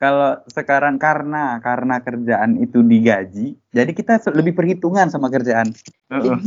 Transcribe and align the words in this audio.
kalau 0.00 0.40
sekarang 0.48 0.96
karena 0.96 1.60
karena 1.60 2.00
kerjaan 2.00 2.56
itu 2.56 2.80
digaji, 2.80 3.52
jadi 3.68 3.92
kita 3.92 4.16
lebih 4.32 4.56
perhitungan 4.56 5.12
sama 5.12 5.28
kerjaan. 5.28 5.76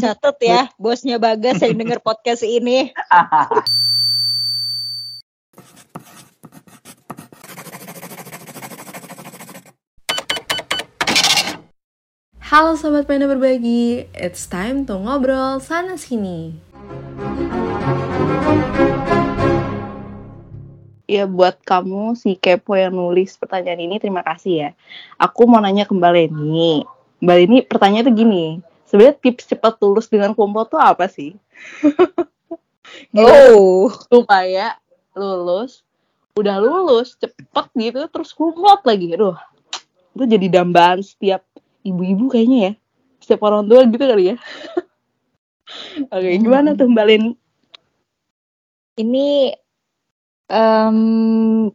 Catat 0.02 0.38
ya, 0.42 0.74
bosnya 0.82 1.22
Bagas 1.22 1.62
yang 1.62 1.78
denger 1.78 2.02
podcast 2.02 2.42
ini. 2.42 2.90
Halo 12.42 12.74
Sobat 12.74 13.06
Pena 13.06 13.30
Berbagi, 13.30 14.10
it's 14.18 14.50
time 14.50 14.90
to 14.90 14.98
ngobrol 14.98 15.62
sana 15.62 15.94
sini. 15.94 16.58
Ya 21.04 21.28
buat 21.28 21.60
kamu 21.68 22.16
si 22.16 22.40
kepo 22.40 22.80
yang 22.80 22.96
nulis 22.96 23.36
pertanyaan 23.36 23.84
ini 23.84 24.00
terima 24.00 24.24
kasih 24.24 24.54
ya. 24.56 24.70
Aku 25.20 25.44
mau 25.46 25.60
nanya 25.60 25.84
ke 25.84 25.92
Mbak 25.92 26.12
Leni. 26.16 26.88
Mbak 27.20 27.36
Leni 27.36 27.58
pertanyaan 27.68 28.08
tuh 28.08 28.16
gini, 28.16 28.46
sebenarnya 28.88 29.20
tips 29.20 29.52
cepat 29.52 29.76
lulus 29.84 30.08
dengan 30.08 30.32
kumpul 30.32 30.64
tuh 30.68 30.80
apa 30.80 31.08
sih? 31.12 31.36
Oh, 33.18 33.90
supaya 34.06 34.78
lulus, 35.18 35.82
udah 36.38 36.62
lulus 36.62 37.18
cepet 37.18 37.66
gitu 37.74 38.06
terus 38.06 38.30
kumlot 38.38 38.86
lagi. 38.86 39.18
Aduh, 39.18 39.34
itu 40.14 40.24
jadi 40.30 40.62
dambaan 40.62 41.02
setiap 41.02 41.42
ibu-ibu 41.82 42.30
kayaknya 42.30 42.60
ya. 42.70 42.72
Setiap 43.18 43.50
orang 43.50 43.66
tua 43.66 43.82
gitu 43.90 44.04
kali 44.04 44.34
ya. 44.34 44.38
Oke, 46.14 46.38
gimana 46.38 46.78
tuh 46.78 46.86
Mbak 46.86 47.06
Leni? 47.08 47.34
ini 48.98 49.50
em, 50.48 50.98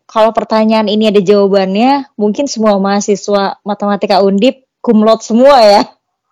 kalau 0.05 0.31
pertanyaan 0.33 0.89
ini 0.89 1.09
ada 1.09 1.21
jawabannya, 1.21 2.13
mungkin 2.17 2.45
semua 2.51 2.77
mahasiswa 2.77 3.61
matematika 3.65 4.21
undip 4.21 4.67
kumlot 4.81 5.21
semua 5.25 5.59
ya. 5.61 5.83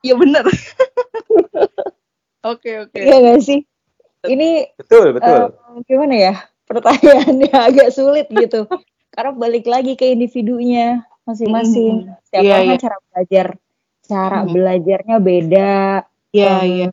Iya 0.04 0.14
bener. 0.16 0.44
Oke, 2.46 2.86
oke. 2.86 2.94
Iya 2.94 3.16
gak 3.26 3.42
sih? 3.42 3.66
Ini 4.22 4.70
Betul, 4.78 5.18
betul. 5.18 5.50
em, 5.50 5.82
gimana 5.82 6.14
ya? 6.14 6.34
Pertanyaannya 6.70 7.50
agak 7.50 7.90
sulit 7.90 8.30
gitu. 8.30 8.70
Karena 9.10 9.34
balik 9.34 9.66
lagi 9.66 9.98
ke 9.98 10.14
individunya 10.14 11.02
masing-masing. 11.26 12.06
Setiap 12.22 12.42
Iya, 12.46 12.54
orang 12.54 12.66
kan 12.66 12.70
iya. 12.70 12.82
cara 12.86 12.96
belajar, 13.02 13.46
cara 14.06 14.38
Mhm. 14.46 14.50
belajarnya 14.54 15.16
beda, 15.18 15.74
Iya, 16.30 16.54
iya. 16.62 16.88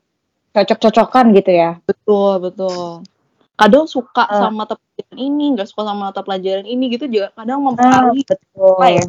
cocok-cocokan 0.57 1.25
gitu 1.37 1.51
ya. 1.53 1.77
Betul, 1.85 2.33
betul. 2.41 3.05
Kadang 3.53 3.85
suka 3.85 4.25
Eh. 4.25 4.39
sama 4.41 4.65
mata 4.65 4.73
pelajaran 4.75 5.17
ini, 5.19 5.45
nggak 5.53 5.67
suka 5.69 5.81
sama 5.85 6.09
mata 6.09 6.21
pelajaran 6.25 6.65
ini 6.65 6.83
gitu 6.89 7.05
juga 7.05 7.29
kadang 7.37 7.61
mempengaruhi. 7.61 8.25
betul. 8.25 8.73
Apa 8.81 8.87
ya? 8.89 9.03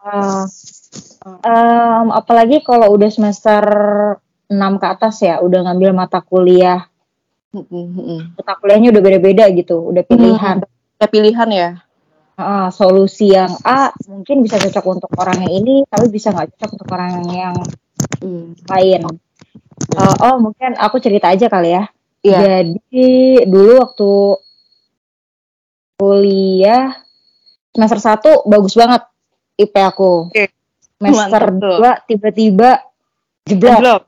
Ah. 0.00 0.44
Em, 1.44 2.06
apalagi 2.10 2.64
kalau 2.64 2.88
udah 2.96 3.10
semester 3.12 3.62
6 4.48 4.80
ke 4.80 4.86
atas 4.88 5.20
ya, 5.20 5.38
udah 5.38 5.68
ngambil 5.68 5.92
mata 5.92 6.24
kuliah. 6.24 6.88
Mm-mm. 7.52 8.34
Mata 8.38 8.56
kuliahnya 8.56 8.88
udah 8.88 9.02
beda-beda 9.02 9.44
gitu, 9.52 9.92
udah 9.92 10.02
pilihan. 10.02 10.64
Ada 10.96 11.06
pilihan 11.06 11.48
ya. 11.52 11.70
Ah, 12.40 12.72
solusi 12.72 13.36
yang 13.36 13.52
A 13.68 13.92
mungkin 14.08 14.40
bisa 14.40 14.56
cocok 14.56 14.84
untuk 14.88 15.12
orang 15.20 15.44
yang 15.44 15.60
ini, 15.60 15.84
tapi 15.84 16.08
bisa 16.08 16.32
nggak 16.32 16.56
cocok 16.56 16.70
untuk 16.80 16.88
orang 16.88 17.12
yang 17.28 17.54
Hmm. 18.24 18.56
lain. 18.64 19.04
Eh, 19.92 20.14
oh, 20.24 20.40
mungkin 20.40 20.72
aku 20.80 20.96
cerita 20.98 21.28
aja 21.28 21.52
kali 21.52 21.76
ya. 21.76 21.84
Iya. 22.20 22.38
Jadi 22.68 23.10
dulu 23.48 23.72
waktu 23.80 24.12
kuliah 25.96 26.96
semester 27.72 28.00
1 28.44 28.48
bagus 28.48 28.74
banget 28.76 29.02
IP 29.56 29.74
aku. 29.76 30.28
Oke. 30.32 30.48
Semester 31.00 31.44
Mantap 31.48 31.64
tuh. 31.64 31.76
2 31.80 32.08
tiba-tiba 32.08 32.70
jeblok. 33.48 33.78
Jeblok. 33.80 34.02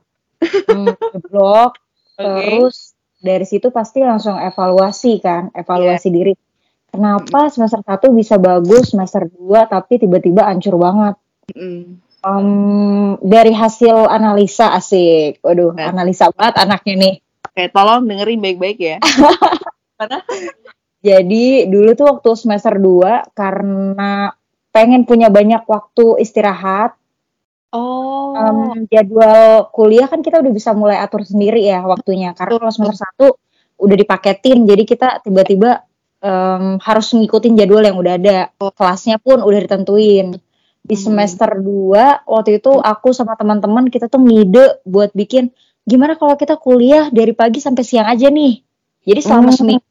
Hmm, 0.69 0.87
jeblok. 1.13 1.71
Oke. 2.21 2.21
Terus 2.21 2.75
dari 3.17 3.45
situ 3.47 3.73
pasti 3.73 4.03
langsung 4.03 4.37
evaluasi 4.37 5.17
kan, 5.17 5.49
evaluasi 5.55 6.09
Iya. 6.11 6.15
diri. 6.15 6.33
Kenapa 6.93 7.49
semester 7.49 7.81
1 7.81 8.13
bisa 8.13 8.37
bagus, 8.37 8.93
semester 8.93 9.25
2 9.25 9.65
tapi 9.65 9.97
tiba-tiba 9.97 10.45
hancur 10.45 10.77
banget. 10.77 11.17
Mm. 11.57 11.97
Em, 12.23 12.47
dari 13.19 13.51
hasil 13.51 14.05
analisa 14.05 14.77
asik. 14.77 15.41
Waduh, 15.41 15.73
Nah. 15.73 15.89
analisa 15.89 16.29
banget 16.29 16.55
anaknya 16.61 16.93
nih. 16.95 17.15
Oke, 17.53 17.69
tolong 17.69 18.09
dengerin 18.09 18.41
baik-baik 18.41 18.77
ya. 18.81 18.97
Karena 20.01 20.19
Jadi 21.03 21.67
dulu 21.69 21.93
tuh 21.93 22.07
waktu 22.17 22.29
semester 22.33 22.79
2 22.79 23.35
karena 23.35 24.31
pengen 24.71 25.03
punya 25.03 25.27
banyak 25.27 25.67
waktu 25.67 26.17
istirahat, 26.23 26.95
oh, 27.75 28.33
em, 28.33 28.87
jadwal 28.87 29.67
kuliah 29.75 30.07
kan 30.07 30.23
kita 30.23 30.39
udah 30.39 30.53
bisa 30.55 30.71
mulai 30.73 30.97
atur 31.03 31.27
sendiri 31.27 31.61
ya 31.61 31.83
waktunya. 31.83 32.31
Karena 32.33 32.55
kalau 32.55 32.71
semester 32.71 33.03
1 33.03 33.27
udah 33.83 33.95
dipaketin, 33.99 34.63
jadi 34.63 34.83
kita 34.87 35.07
tiba-tiba 35.27 35.83
em, 36.23 36.79
harus 36.79 37.11
ngikutin 37.11 37.53
jadwal 37.59 37.83
yang 37.83 37.99
udah 37.99 38.13
ada. 38.15 38.39
Kelasnya 38.57 39.19
pun 39.19 39.43
udah 39.43 39.59
ditentuin. 39.59 40.39
Di 40.83 40.95
Hmm. 40.95 41.03
semester 41.03 41.51
2 41.59 42.23
waktu 42.27 42.63
itu 42.63 42.71
aku 42.79 43.11
sama 43.11 43.35
teman-teman 43.35 43.91
kita 43.91 44.07
tuh 44.07 44.23
ngide 44.23 44.79
buat 44.87 45.11
bikin 45.11 45.51
gimana 45.83 46.15
kalau 46.15 46.35
kita 46.35 46.55
kuliah 46.55 47.11
dari 47.11 47.31
pagi 47.35 47.59
sampai 47.59 47.83
siang 47.83 48.07
aja 48.07 48.27
nih. 48.31 48.63
Jadi 49.03 49.19
selama 49.19 49.51
Hmm. 49.51 49.57
seminggu 49.57 49.85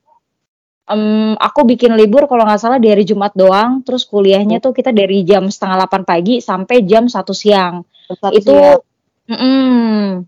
em, 0.89 1.33
aku 1.39 1.61
bikin 1.65 1.95
libur 1.95 2.27
kalau 2.27 2.45
nggak 2.45 2.61
salah 2.61 2.81
dari 2.83 3.05
Jumat 3.07 3.33
doang, 3.33 3.81
terus 3.87 4.03
kuliahnya 4.05 4.59
tuh 4.59 4.73
kita 4.75 4.91
dari 4.91 5.23
jam 5.23 5.47
setengah 5.47 5.87
8 5.87 6.03
pagi 6.03 6.41
sampai 6.43 6.83
jam 6.85 7.07
1 7.07 7.33
siang. 7.33 7.87
Satu 8.11 8.35
itu 8.35 8.53
siap. 8.53 8.83
mm-mm, 9.31 10.27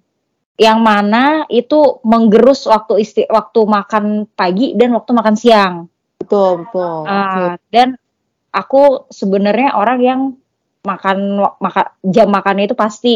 yang 0.57 0.79
mana 0.81 1.45
itu 1.51 1.99
menggerus 2.07 2.71
waktu 2.71 3.03
isti 3.03 3.23
waktu 3.27 3.61
makan 3.67 4.05
pagi 4.33 4.73
dan 4.79 4.95
waktu 4.95 5.11
makan 5.13 5.37
siang. 5.37 5.75
betul, 6.21 6.65
betul. 6.65 7.05
Ah, 7.05 7.59
dan 7.69 7.99
aku 8.49 9.11
sebenarnya 9.11 9.75
orang 9.77 9.99
yang 10.01 10.21
makan 10.85 11.19
makan 11.59 11.87
jam 12.07 12.29
makannya 12.31 12.65
itu 12.71 12.77
pasti 12.77 13.15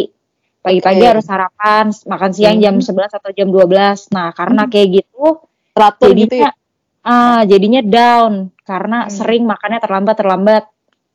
pagi-pagi 0.68 1.00
Oke. 1.00 1.08
harus 1.08 1.24
sarapan, 1.24 1.84
makan 2.04 2.30
siang 2.30 2.56
Hmm. 2.60 2.64
jam 2.64 2.74
11 2.78 3.12
atau 3.16 3.30
jam 3.32 3.48
12. 3.48 3.98
Nah, 4.12 4.28
karena 4.36 4.68
kayak 4.68 4.88
gitu 5.00 5.40
Teratur 5.72 6.12
gitu 6.12 6.36
jadinya 6.36 6.50
ya. 6.50 6.52
ah 7.02 7.40
jadinya 7.42 7.80
down 7.80 8.32
karena 8.62 8.98
Hmm. 9.06 9.12
sering 9.14 9.42
makannya 9.42 9.80
terlambat 9.80 10.16
terlambat 10.18 10.64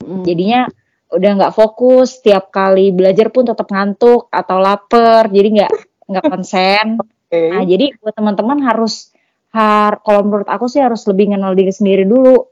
Mm. 0.02 0.24
jadinya 0.26 0.62
udah 1.14 1.32
nggak 1.38 1.54
fokus 1.54 2.18
tiap 2.20 2.50
kali 2.50 2.90
belajar 2.90 3.30
pun 3.30 3.46
tetap 3.46 3.70
ngantuk 3.70 4.26
atau 4.34 4.58
lapar 4.58 5.30
jadi 5.30 5.48
nggak 5.62 5.72
nggak 6.10 6.24
konsen 6.26 6.98
Oke. 6.98 7.40
nah 7.54 7.62
jadi 7.62 7.94
buat 8.02 8.18
teman-teman 8.18 8.66
harus 8.66 9.14
har 9.54 10.02
kalau 10.02 10.26
menurut 10.26 10.50
aku 10.50 10.66
sih 10.66 10.82
harus 10.82 11.06
lebih 11.06 11.30
kenal 11.30 11.54
diri 11.54 11.70
sendiri 11.70 12.04
dulu 12.04 12.50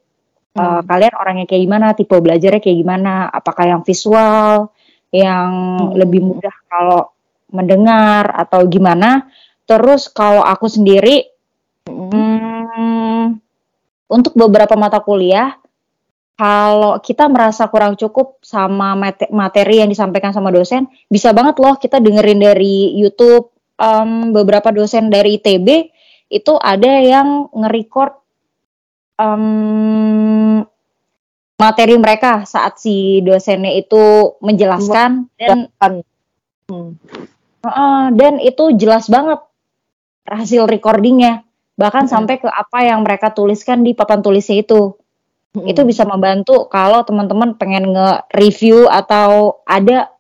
Hmm. 0.51 0.83
kalian 0.83 1.16
orangnya 1.16 1.45
kayak 1.47 1.63
gimana 1.63 1.88
tipe 1.95 2.12
belajarnya 2.12 2.59
kayak 2.59 2.78
gimana 2.78 3.31
apakah 3.31 3.72
yang 3.72 3.81
visual 3.81 4.69
yang 5.12 5.52
Hmm. 5.78 5.94
lebih 6.00 6.24
mudah 6.24 6.56
kalau 6.68 7.12
mendengar 7.52 8.32
atau 8.32 8.64
gimana 8.66 9.28
terus 9.68 10.08
kalau 10.08 10.42
aku 10.44 10.72
sendiri 10.72 11.32
Mm. 11.88 12.10
Hmm, 12.12 13.42
untuk 14.06 14.34
beberapa 14.38 14.78
mata 14.78 15.02
kuliah, 15.02 15.58
kalau 16.38 16.98
kita 17.02 17.26
merasa 17.30 17.66
kurang 17.70 17.98
cukup 17.98 18.42
sama 18.42 18.94
mate- 18.98 19.30
materi 19.34 19.82
yang 19.82 19.90
disampaikan 19.90 20.34
sama 20.34 20.50
dosen, 20.54 20.86
bisa 21.10 21.34
banget 21.34 21.58
loh 21.62 21.78
kita 21.78 21.98
dengerin 22.02 22.42
dari 22.42 22.94
YouTube. 22.98 23.50
Em, 23.82 24.30
beberapa 24.30 24.70
dosen 24.70 25.10
dari 25.10 25.42
ITB 25.42 25.90
itu 26.30 26.54
ada 26.62 27.02
yang 27.02 27.50
nge-record 27.50 28.14
em, 29.18 30.62
materi 31.62 31.94
mereka 32.02 32.50
saat 32.50 32.81
si 32.81 33.22
dosennya 33.22 33.78
itu 33.78 34.34
menjelaskan 34.42 35.30
dan. 35.38 35.69
Hmm. 36.66 36.98
Heeh, 37.62 38.02
dan 38.18 38.42
itu 38.42 38.74
jelas 38.74 39.06
banget 39.06 39.38
hasil 40.25 40.66
recordingnya 40.66 41.46
bahkan 41.78 42.06
Mm-mm. 42.06 42.13
sampai 42.13 42.36
ke 42.42 42.50
apa 42.50 42.86
yang 42.86 43.06
mereka 43.06 43.34
tuliskan 43.34 43.86
di 43.86 43.94
papan 43.94 44.22
tulisnya 44.25 44.62
itu 44.66 44.98
Mm. 45.52 45.68
itu 45.68 45.84
bisa 45.84 46.08
membantu 46.08 46.72
kalau 46.72 47.04
teman-teman 47.04 47.60
pengen 47.60 47.92
nge-review 47.92 48.88
atau 48.88 49.60
ada 49.68 50.16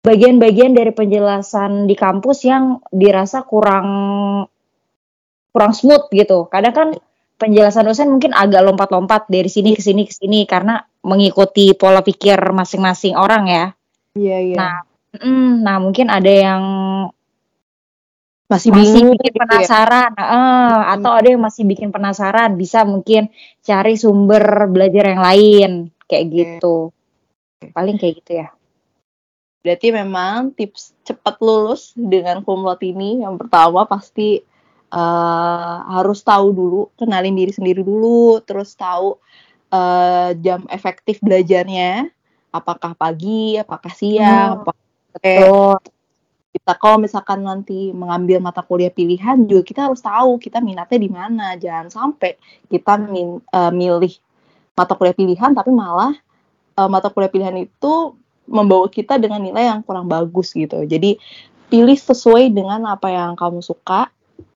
bagian-bagian 0.00 0.72
dari 0.72 0.96
penjelasan 0.96 1.84
di 1.84 1.92
kampus 1.92 2.48
yang 2.48 2.80
dirasa 2.88 3.44
kurang 3.44 3.88
kurang 5.52 5.72
smooth 5.76 6.08
gitu 6.16 6.48
kadang 6.48 6.72
kan 6.72 6.88
penjelasan 7.40 7.88
dosen 7.88 8.12
mungkin 8.12 8.36
agak 8.36 8.60
lompat-lompat 8.60 9.32
dari 9.32 9.48
sini 9.48 9.72
ke 9.72 9.80
sini 9.80 10.04
ke 10.04 10.12
sini 10.12 10.44
karena 10.44 10.76
mengikuti 11.00 11.72
pola 11.72 12.04
pikir 12.04 12.36
masing-masing 12.52 13.16
orang 13.16 13.44
ya 13.48 13.66
Iya, 14.10 14.38
iya. 14.42 14.56
Nah, 14.58 14.76
Mm, 15.10 15.66
nah 15.66 15.82
mungkin 15.82 16.06
ada 16.06 16.30
yang 16.30 16.62
masih 18.46 18.70
masih 18.70 18.70
bingung 18.78 19.18
bikin 19.18 19.30
gitu 19.30 19.34
ya. 19.34 19.42
penasaran, 19.42 20.10
eh, 20.14 20.78
atau 20.94 21.10
ada 21.14 21.28
yang 21.34 21.42
masih 21.42 21.62
bikin 21.66 21.90
penasaran, 21.90 22.54
bisa 22.54 22.82
mungkin 22.86 23.30
cari 23.62 23.94
sumber 23.98 24.70
belajar 24.70 25.04
yang 25.14 25.22
lain. 25.22 25.72
kayak 26.10 26.26
gitu. 26.34 26.90
Paling 27.70 27.94
kayak 27.94 28.14
gitu 28.18 28.32
ya. 28.42 28.48
Berarti 29.62 29.88
memang 29.94 30.50
tips 30.50 30.90
cepat 31.06 31.38
lulus 31.38 31.94
dengan 31.94 32.42
kumlot 32.42 32.82
ini 32.82 33.22
yang 33.22 33.38
pertama 33.38 33.86
pasti 33.86 34.42
eh, 34.92 35.76
harus 35.96 36.18
tahu 36.26 36.46
dulu, 36.54 36.80
kenalin 36.98 37.34
diri 37.38 37.52
sendiri 37.54 37.82
dulu, 37.86 38.42
terus 38.46 38.74
tahu 38.74 39.18
eh, 39.72 40.30
jam 40.44 40.66
efektif 40.70 41.18
belajarnya, 41.22 42.10
apakah 42.52 42.92
pagi, 42.98 43.58
apakah 43.58 43.92
siang, 43.94 44.58
Hmm, 44.58 44.62
apakah. 44.62 44.78
Betul. 45.14 45.78
kita 46.50 46.72
kalau 46.82 46.98
misalkan 46.98 47.46
nanti 47.46 47.94
mengambil 47.94 48.42
mata 48.42 48.62
kuliah 48.66 48.90
pilihan 48.90 49.38
juga 49.46 49.62
kita 49.62 49.80
harus 49.86 50.02
tahu 50.02 50.34
kita 50.42 50.58
minatnya 50.58 50.98
di 50.98 51.10
mana 51.10 51.54
jangan 51.54 51.86
sampai 51.90 52.34
kita 52.66 52.98
min- 53.06 53.42
eh, 53.54 53.72
milih 53.72 54.12
mata 54.74 54.98
kuliah 54.98 55.14
pilihan 55.14 55.54
tapi 55.54 55.70
malah 55.70 56.14
eh, 56.78 56.88
mata 56.90 57.08
kuliah 57.14 57.30
pilihan 57.30 57.54
itu 57.66 58.18
membawa 58.50 58.90
kita 58.90 59.14
dengan 59.22 59.38
nilai 59.38 59.70
yang 59.70 59.80
kurang 59.86 60.10
bagus 60.10 60.50
gitu 60.54 60.82
jadi 60.86 61.14
pilih 61.70 61.94
sesuai 61.94 62.50
dengan 62.50 62.82
apa 62.90 63.14
yang 63.14 63.38
kamu 63.38 63.62
suka 63.62 64.10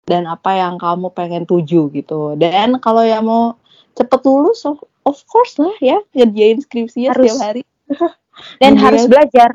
dan 0.05 0.29
apa 0.29 0.57
yang 0.57 0.77
kamu 0.77 1.09
pengen 1.13 1.45
tuju 1.49 1.89
gitu. 1.93 2.37
Dan 2.37 2.77
kalau 2.81 3.05
yang 3.05 3.25
mau 3.25 3.57
cepet 3.97 4.21
lulus 4.25 4.65
of, 4.69 4.81
of 5.09 5.17
course 5.29 5.57
lah 5.57 5.73
ya 5.81 6.01
ngerjain 6.13 6.61
skripsinya 6.61 7.17
Harus. 7.17 7.33
setiap 7.33 7.41
hari. 7.41 7.63
Dan 8.59 8.75
harus 8.75 9.07
belajar. 9.07 9.55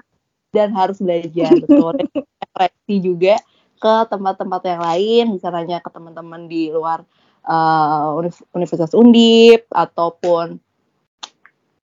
dan 0.55 0.71
harus 0.71 1.03
belajar 1.03 1.51
betul. 1.51 1.99
Refleksi 2.41 2.95
juga 3.03 3.35
ke 3.75 3.93
tempat-tempat 4.07 4.61
yang 4.65 4.81
lain 4.81 5.25
bisa 5.35 5.51
nanya 5.51 5.77
ke 5.83 5.91
teman-teman 5.91 6.47
di 6.47 6.71
luar 6.71 7.03
uh, 7.43 8.15
Univ- 8.15 8.47
Universitas 8.55 8.95
Undip 8.95 9.67
ataupun 9.67 10.57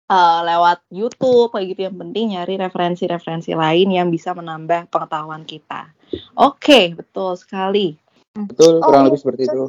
uh, 0.05 0.39
lewat 0.45 0.85
YouTube 0.93 1.49
kayak 1.49 1.75
gitu. 1.75 1.81
Yang 1.89 1.97
penting 1.97 2.25
nyari 2.37 2.55
referensi-referensi 2.61 3.51
lain 3.57 3.89
yang 3.89 4.07
bisa 4.13 4.37
menambah 4.37 4.87
pengetahuan 4.93 5.49
kita. 5.49 5.89
Oke 6.37 6.93
betul 6.93 7.33
sekali 7.33 7.97
Betul, 8.33 8.81
Oh, 8.81 8.89
kurang 8.89 9.05
iya. 9.05 9.07
lebih 9.13 9.19
seperti 9.21 9.41
itu. 9.45 9.63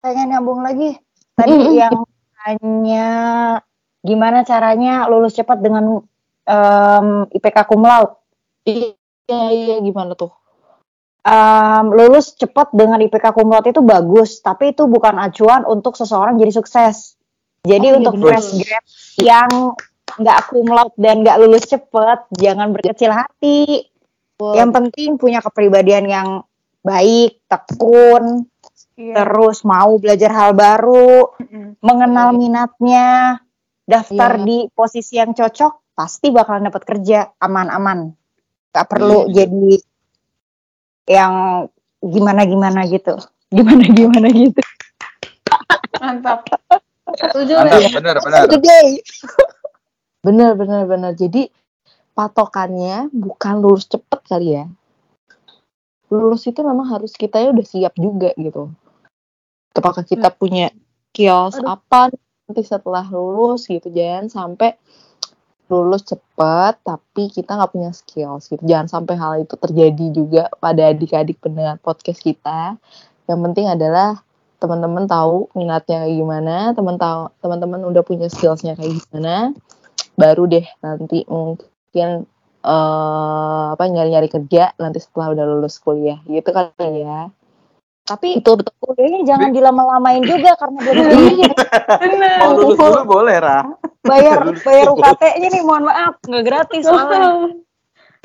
Pengen 0.00 0.26
nyambung 0.30 0.62
lagi. 0.62 0.94
Tadi 1.34 1.52
Mm-mm. 1.52 1.74
yang 1.74 1.96
hanya 2.40 3.08
gimana 4.00 4.46
caranya 4.46 5.04
lulus 5.10 5.36
cepat 5.36 5.60
dengan 5.60 6.00
em, 6.46 7.06
IPK 7.28 7.58
cum 7.68 7.84
laude. 7.84 8.16
iya 8.64 9.44
iya 9.50 9.76
gimana 9.80 10.14
tuh 10.14 10.32
Em, 11.20 11.84
lulus 11.92 12.32
cepat 12.32 12.72
dengan 12.72 12.96
IPK 12.96 13.36
cum 13.36 13.52
laude 13.52 13.68
itu 13.68 13.84
bagus, 13.84 14.40
tapi 14.40 14.72
itu 14.72 14.88
bukan 14.88 15.20
acuan 15.20 15.68
untuk 15.68 15.92
seseorang 15.92 16.40
jadi 16.40 16.48
sukses. 16.48 17.20
Jadi 17.60 17.92
Oh, 17.92 17.92
iya 17.92 17.98
untuk 18.00 18.14
fresh 18.24 18.56
grad 18.56 18.84
yang 19.20 19.50
nggak 20.16 20.38
cum 20.48 20.64
laude 20.64 20.96
dan 20.96 21.20
nggak 21.20 21.36
lulus 21.36 21.68
cepat, 21.68 22.24
jangan 22.32 22.72
berkecil 22.72 23.12
hati. 23.12 23.84
Yang 24.40 24.70
penting 24.72 25.20
punya 25.20 25.44
kepribadian 25.44 26.08
yang 26.08 26.28
baik, 26.80 27.44
tekun, 27.46 28.48
Iya. 28.96 29.14
terus 29.24 29.64
mau 29.64 29.96
belajar 29.96 30.28
hal 30.32 30.52
baru, 30.52 31.32
mengenal 31.80 32.32
Iya. 32.32 32.38
minatnya, 32.38 33.08
daftar 33.88 34.36
Iya. 34.36 34.44
di 34.44 34.58
posisi 34.72 35.16
yang 35.16 35.32
cocok, 35.32 35.96
pasti 35.96 36.28
bakalan 36.28 36.68
dapat 36.68 36.82
kerja 36.84 37.18
aman-aman. 37.40 38.12
Gak 38.72 38.86
perlu 38.86 39.28
Iya. 39.28 39.44
jadi 39.48 39.72
yang 41.10 41.34
gimana-gimana 42.00 42.84
gitu. 42.86 43.16
Gimana-gimana 43.56 44.28
gitu. 44.30 44.60
Mantap. 45.98 46.46
Setuju 47.10 47.52
Mantap, 47.58 47.80
ya? 47.82 47.90
benar, 47.98 48.16
benar. 48.22 48.42
bener 50.20 50.52
bener 50.52 50.82
bener 50.84 51.12
jadi 51.16 51.48
patokannya 52.12 53.08
bukan 53.08 53.64
lulus 53.64 53.88
cepet 53.88 54.20
kali 54.28 54.48
ya 54.52 54.68
lulus 56.10 56.42
itu 56.50 56.60
memang 56.60 56.90
harus 56.90 57.14
kita 57.14 57.38
ya 57.38 57.54
udah 57.54 57.66
siap 57.66 57.94
juga 57.96 58.34
gitu. 58.34 58.74
Apakah 59.72 60.02
kita 60.02 60.34
punya 60.34 60.74
kios 61.14 61.58
Aduh. 61.58 61.78
apa 61.78 62.10
nanti 62.50 62.62
setelah 62.66 63.06
lulus 63.06 63.70
gitu 63.70 63.86
jangan 63.94 64.26
sampai 64.26 64.74
lulus 65.70 66.02
cepet 66.02 66.82
tapi 66.82 67.30
kita 67.30 67.54
nggak 67.54 67.70
punya 67.70 67.90
skills 67.94 68.50
gitu. 68.50 68.62
Jangan 68.66 68.90
sampai 68.90 69.14
hal 69.14 69.32
itu 69.46 69.54
terjadi 69.54 70.06
juga 70.10 70.42
pada 70.58 70.90
adik-adik 70.90 71.38
pendengar 71.38 71.78
podcast 71.78 72.18
kita. 72.18 72.74
Yang 73.30 73.40
penting 73.46 73.66
adalah 73.70 74.18
teman-teman 74.60 75.08
tahu 75.08 75.48
minatnya 75.56 76.04
kayak 76.04 76.16
gimana 76.20 76.56
teman 76.76 77.00
tahu 77.00 77.32
teman-teman 77.40 77.80
udah 77.88 78.04
punya 78.04 78.28
skillsnya 78.28 78.76
kayak 78.76 79.00
gimana 79.00 79.56
baru 80.20 80.44
deh 80.44 80.66
nanti 80.84 81.24
mungkin 81.24 82.28
eh 82.60 83.64
apa 83.72 83.84
nyari-nyari 83.88 84.28
kerja 84.28 84.76
nanti 84.76 85.00
setelah 85.00 85.32
udah 85.32 85.44
lulus 85.48 85.80
kuliah 85.80 86.20
gitu 86.28 86.52
kali 86.52 87.00
ya 87.02 87.32
Tapi 88.04 88.42
betul 88.42 88.60
betul 88.60 88.74
kuliahnya 88.82 89.20
jangan 89.22 89.50
dilama-lamain 89.54 90.20
juga 90.26 90.58
karena 90.58 90.78
belum 90.82 91.04
Iya. 91.40 91.52
Mau 92.42 92.58
lulus 92.58 92.76
dulu 92.76 93.00
boleh, 93.06 93.36
Ra. 93.38 93.60
bayar 94.02 94.50
bayar 94.66 94.86
UKT-nya 94.92 95.48
nih 95.52 95.62
mohon 95.62 95.86
maaf 95.86 96.18
nggak 96.26 96.42
gratis 96.42 96.84
soalnya. 96.90 97.54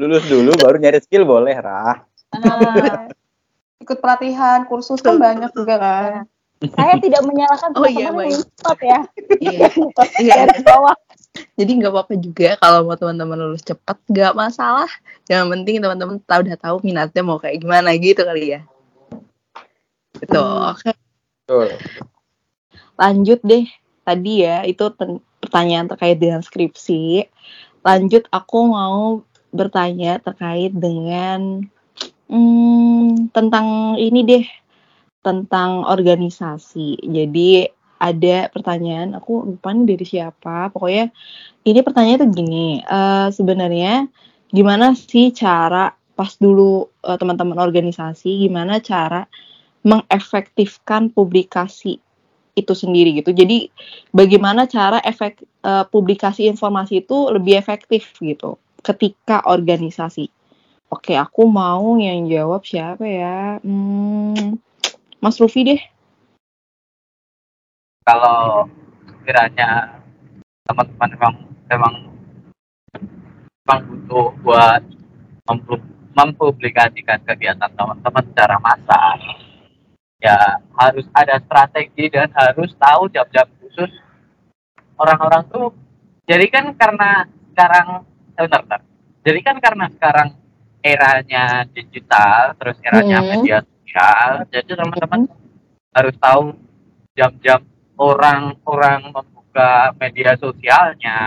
Lulus 0.01 0.25
dulu 0.25 0.51
baru 0.57 0.75
nyari 0.81 0.99
skill 1.05 1.23
boleh, 1.23 1.55
Ra. 1.61 2.01
Nah, 2.33 3.07
ikut 3.77 4.01
pelatihan, 4.01 4.65
kursus 4.65 4.99
kan 4.99 5.21
banyak 5.21 5.53
juga 5.53 5.75
kan. 5.77 6.25
Saya 6.73 6.97
tidak 6.97 7.21
menyalahkan 7.21 7.69
Oh 7.77 7.85
iya, 7.85 8.09
baik. 8.09 8.31
yang 8.31 8.41
cepat 8.57 8.77
ya. 8.81 8.99
iya 9.37 9.67
iya 10.23 10.33
Garis 10.49 10.63
bawah. 10.65 10.95
Jadi 11.55 11.71
nggak 11.79 11.91
apa-apa 11.91 12.13
juga 12.19 12.55
kalau 12.59 12.87
mau 12.87 12.95
teman-teman 12.95 13.35
lulus 13.35 13.63
cepat 13.63 13.99
nggak 14.07 14.35
masalah. 14.35 14.87
Yang 15.27 15.45
penting 15.51 15.75
teman-teman 15.83 16.17
tahu 16.23 16.39
udah 16.47 16.57
tahu 16.59 16.75
minatnya 16.83 17.21
mau 17.23 17.39
kayak 17.39 17.63
gimana 17.63 17.95
gitu 17.95 18.23
kali 18.23 18.59
ya. 18.59 18.61
Gitu 20.19 20.39
Hmm. 20.39 20.71
oke. 20.71 20.91
Betul. 21.45 21.69
lanjut 22.95 23.39
deh. 23.43 23.67
Tadi 24.05 24.33
ya 24.45 24.63
itu 24.63 24.85
pertanyaan 25.41 25.91
terkait 25.91 26.17
dengan 26.17 26.39
skripsi. 26.39 27.27
Lanjut 27.83 28.25
aku 28.31 28.71
mau 28.71 29.21
bertanya 29.51 30.19
terkait 30.23 30.71
dengan 30.71 31.67
hmm, 32.31 33.31
tentang 33.35 33.99
ini 33.99 34.23
deh. 34.23 34.45
Tentang 35.19 35.89
organisasi. 35.89 37.01
Jadi 37.01 37.74
ada 37.99 38.51
pertanyaan 38.51 39.15
aku 39.17 39.55
lupa 39.55 39.71
nih 39.71 39.95
dari 39.95 40.05
siapa 40.05 40.69
pokoknya 40.71 41.11
ini 41.65 41.79
pertanyaan 41.81 42.19
tuh 42.27 42.31
gini 42.31 42.83
eh, 42.83 43.27
sebenarnya 43.31 44.07
gimana 44.51 44.93
sih 44.93 45.31
cara 45.31 45.91
pas 46.15 46.31
dulu 46.39 46.87
eh, 47.03 47.17
teman-teman 47.19 47.59
organisasi 47.59 48.47
gimana 48.47 48.79
cara 48.79 49.27
mengefektifkan 49.85 51.13
publikasi 51.13 52.01
itu 52.55 52.73
sendiri 52.73 53.19
gitu. 53.19 53.35
Jadi 53.35 53.69
bagaimana 54.15 54.65
cara 54.65 55.03
efek 55.03 55.43
eh, 55.43 55.85
publikasi 55.91 56.47
informasi 56.47 57.03
itu 57.03 57.29
lebih 57.29 57.59
efektif 57.59 58.15
gitu 58.23 58.57
ketika 58.81 59.43
organisasi. 59.45 60.31
Oke, 60.87 61.17
aku 61.17 61.49
mau 61.49 61.97
yang 61.97 62.29
jawab 62.29 62.61
siapa 62.63 63.03
ya? 63.03 63.57
Hmm, 63.59 64.55
Mas 65.19 65.41
Rufi 65.41 65.65
deh. 65.65 65.81
Kalau 68.05 68.69
kiranya 69.25 69.97
teman-teman 70.69 71.09
memang 71.17 71.35
memang 71.65 71.93
memang 73.65 73.79
butuh 73.89 74.27
buat 74.45 74.81
mempub- 75.49 75.93
mempublikasikan 76.13 77.25
kegiatan 77.25 77.71
teman-teman 77.73 78.23
secara 78.29 78.61
massal 78.61 79.17
ya 80.21 80.37
harus 80.77 81.05
ada 81.17 81.41
strategi 81.41 82.07
dan 82.13 82.29
harus 82.31 82.71
tahu 82.77 83.09
jam-jam 83.09 83.49
khusus 83.59 83.89
orang-orang 85.01 85.43
tuh 85.49 85.73
jadi 86.29 86.45
kan 86.49 86.65
karena 86.77 87.25
sekarang 87.53 88.05
eh, 88.37 88.41
bentar, 88.45 88.61
bentar. 88.63 88.81
jadi 89.25 89.39
kan 89.41 89.55
karena 89.57 89.85
sekarang 89.97 90.29
eranya 90.85 91.65
digital 91.73 92.53
terus 92.61 92.77
eranya 92.85 93.17
Mm-mm. 93.21 93.29
media 93.41 93.57
sosial 93.65 94.45
jadi 94.53 94.71
teman-teman 94.77 95.25
harus 95.97 96.15
tahu 96.21 96.53
jam-jam 97.17 97.65
orang-orang 97.95 99.11
membuka 99.11 99.95
media 99.99 100.35
sosialnya, 100.35 101.17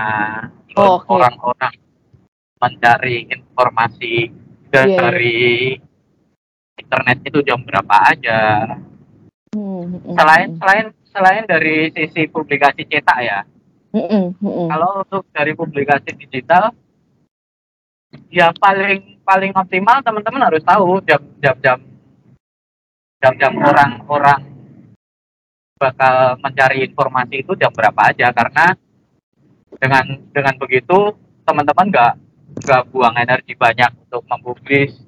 Oh, 0.78 1.00
oke. 1.02 1.10
orang-orang 1.10 1.74
mencari 2.58 3.26
informasi 3.26 4.30
Iya, 4.68 4.82
iya. 4.84 4.98
dari 5.00 5.38
internet 6.76 7.18
itu 7.24 7.40
jam 7.42 7.58
berapa 7.64 7.96
aja. 8.12 8.40
Hmm, 9.56 9.82
hmm, 9.88 10.12
Selain 10.12 10.48
selain 10.60 10.86
selain 11.08 11.44
dari 11.48 11.88
sisi 11.90 12.28
publikasi 12.28 12.84
cetak 12.84 13.18
ya, 13.24 13.40
Hmm, 13.88 14.36
hmm, 14.36 14.68
kalau 14.68 15.00
untuk 15.02 15.24
dari 15.32 15.56
publikasi 15.56 16.12
digital, 16.20 16.76
ya 18.28 18.52
paling 18.52 19.16
paling 19.24 19.56
optimal 19.56 20.04
teman-teman 20.04 20.52
harus 20.52 20.60
tahu 20.60 21.00
jam-jam 21.08 21.56
jam 21.64 21.78
jam-jam 23.18 23.52
orang-orang 23.56 24.40
bakal 25.78 26.34
mencari 26.42 26.82
informasi 26.84 27.46
itu 27.46 27.54
jam 27.54 27.70
berapa 27.70 28.10
aja 28.10 28.34
karena 28.34 28.74
dengan 29.78 30.04
dengan 30.34 30.54
begitu 30.58 31.14
teman-teman 31.46 31.86
nggak 31.88 32.12
nggak 32.66 32.82
buang 32.90 33.14
energi 33.14 33.54
banyak 33.54 33.94
untuk 34.08 34.26
mempublis 34.26 34.98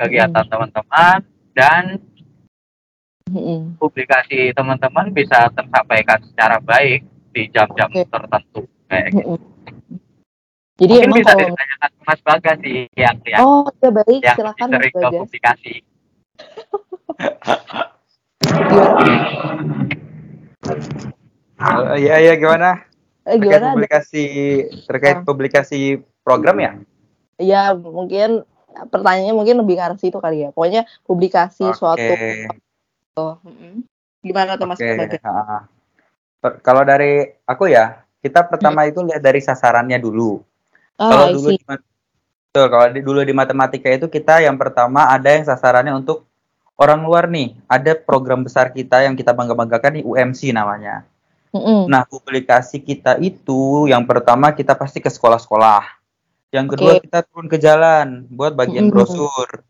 kegiatan 0.00 0.44
teman-teman 0.48 1.20
dan 1.54 2.00
Mm-mm. 3.30 3.76
publikasi 3.78 4.52
teman-teman 4.52 5.12
bisa 5.12 5.48
tersampaikan 5.52 6.20
secara 6.24 6.58
baik 6.60 7.04
di 7.34 7.48
jam-jam 7.52 7.88
Oke. 7.92 8.08
tertentu 8.08 8.62
kayak 8.88 9.08
gitu. 9.12 9.36
Mm-mm. 9.36 9.52
Jadi 10.74 10.90
Mungkin 10.90 11.06
emang 11.06 11.18
bisa 11.22 11.30
kalau 11.30 11.46
ditanyakan 11.54 11.90
ke 11.94 12.02
Mas 12.02 12.20
Bagas 12.26 12.58
sih 12.66 12.90
yang 12.98 13.16
yang, 13.30 13.46
Oh, 13.46 13.62
ya 13.78 13.90
baik, 13.94 14.20
yang 14.26 14.34
silakan 14.34 14.66
Mas 14.66 14.74
sering 14.74 14.90
ke 14.90 14.98
Bagas. 14.98 15.20
publikasi. 15.22 15.74
Gimana? 21.64 21.90
Oh, 21.92 21.96
iya 21.96 22.16
iya 22.20 22.34
gimana? 22.36 22.70
Eh, 23.24 23.40
Terkait 23.40 23.56
gimana? 23.56 23.72
publikasi 23.72 24.24
terkait 24.84 25.16
Ah. 25.16 25.24
publikasi 25.24 25.78
program 26.20 26.56
ya? 26.60 26.72
Ya, 27.36 27.62
mungkin 27.72 28.44
pertanyaannya 28.92 29.34
mungkin 29.34 29.56
lebih 29.64 29.80
ke 29.80 29.82
arah 29.82 29.98
situ 29.98 30.18
kali 30.20 30.44
ya. 30.44 30.48
Pokoknya 30.52 30.84
publikasi 31.02 31.64
Oke. 31.64 31.76
suatu 31.76 32.14
Mm-mm. 33.46 33.86
Gimana 34.20 34.58
tuh 34.58 34.66
Mas. 34.66 34.78
Per- 36.42 36.58
Kalau 36.60 36.82
dari 36.82 37.30
aku 37.46 37.70
ya, 37.70 38.04
kita 38.20 38.44
pertama 38.44 38.84
itu 38.84 39.00
lihat 39.00 39.22
dari 39.22 39.40
sasarannya 39.40 39.96
dulu. 39.96 40.42
kalau 40.94 41.26
Ah, 41.26 41.30
I 41.30 41.34
dulu 41.34 41.48
di, 41.50 41.58
betul, 41.58 42.66
kalau 42.70 42.86
di- 42.90 43.02
dulu 43.02 43.20
di 43.22 43.34
matematika 43.34 43.90
itu 43.90 44.06
kita 44.06 44.42
yang 44.42 44.54
pertama 44.54 45.10
ada 45.10 45.26
yang 45.26 45.42
sasarannya 45.42 45.90
untuk 45.94 46.22
orang 46.76 47.02
luar 47.02 47.26
nih. 47.26 47.54
Ada 47.66 47.98
program 47.98 48.42
besar 48.42 48.70
kita 48.70 49.02
yang 49.02 49.14
kita 49.14 49.30
bangga-banggakan 49.32 49.98
di 49.98 50.02
UMC 50.02 50.50
namanya. 50.50 51.02
Mm-mm. 51.54 51.86
Nah, 51.86 52.02
publikasi 52.02 52.82
kita 52.82 53.14
itu 53.22 53.86
yang 53.86 54.02
pertama 54.02 54.50
kita 54.50 54.74
pasti 54.74 54.98
ke 54.98 55.06
sekolah-sekolah. 55.06 55.86
Yang 56.50 56.66
kedua 56.74 56.92
Oke. 56.98 57.06
kita 57.06 57.18
turun 57.22 57.46
ke 57.46 57.58
jalan 57.62 58.26
buat 58.26 58.58
bagian 58.58 58.90
Mm-mm. 58.90 58.94
brosur. 58.94 59.62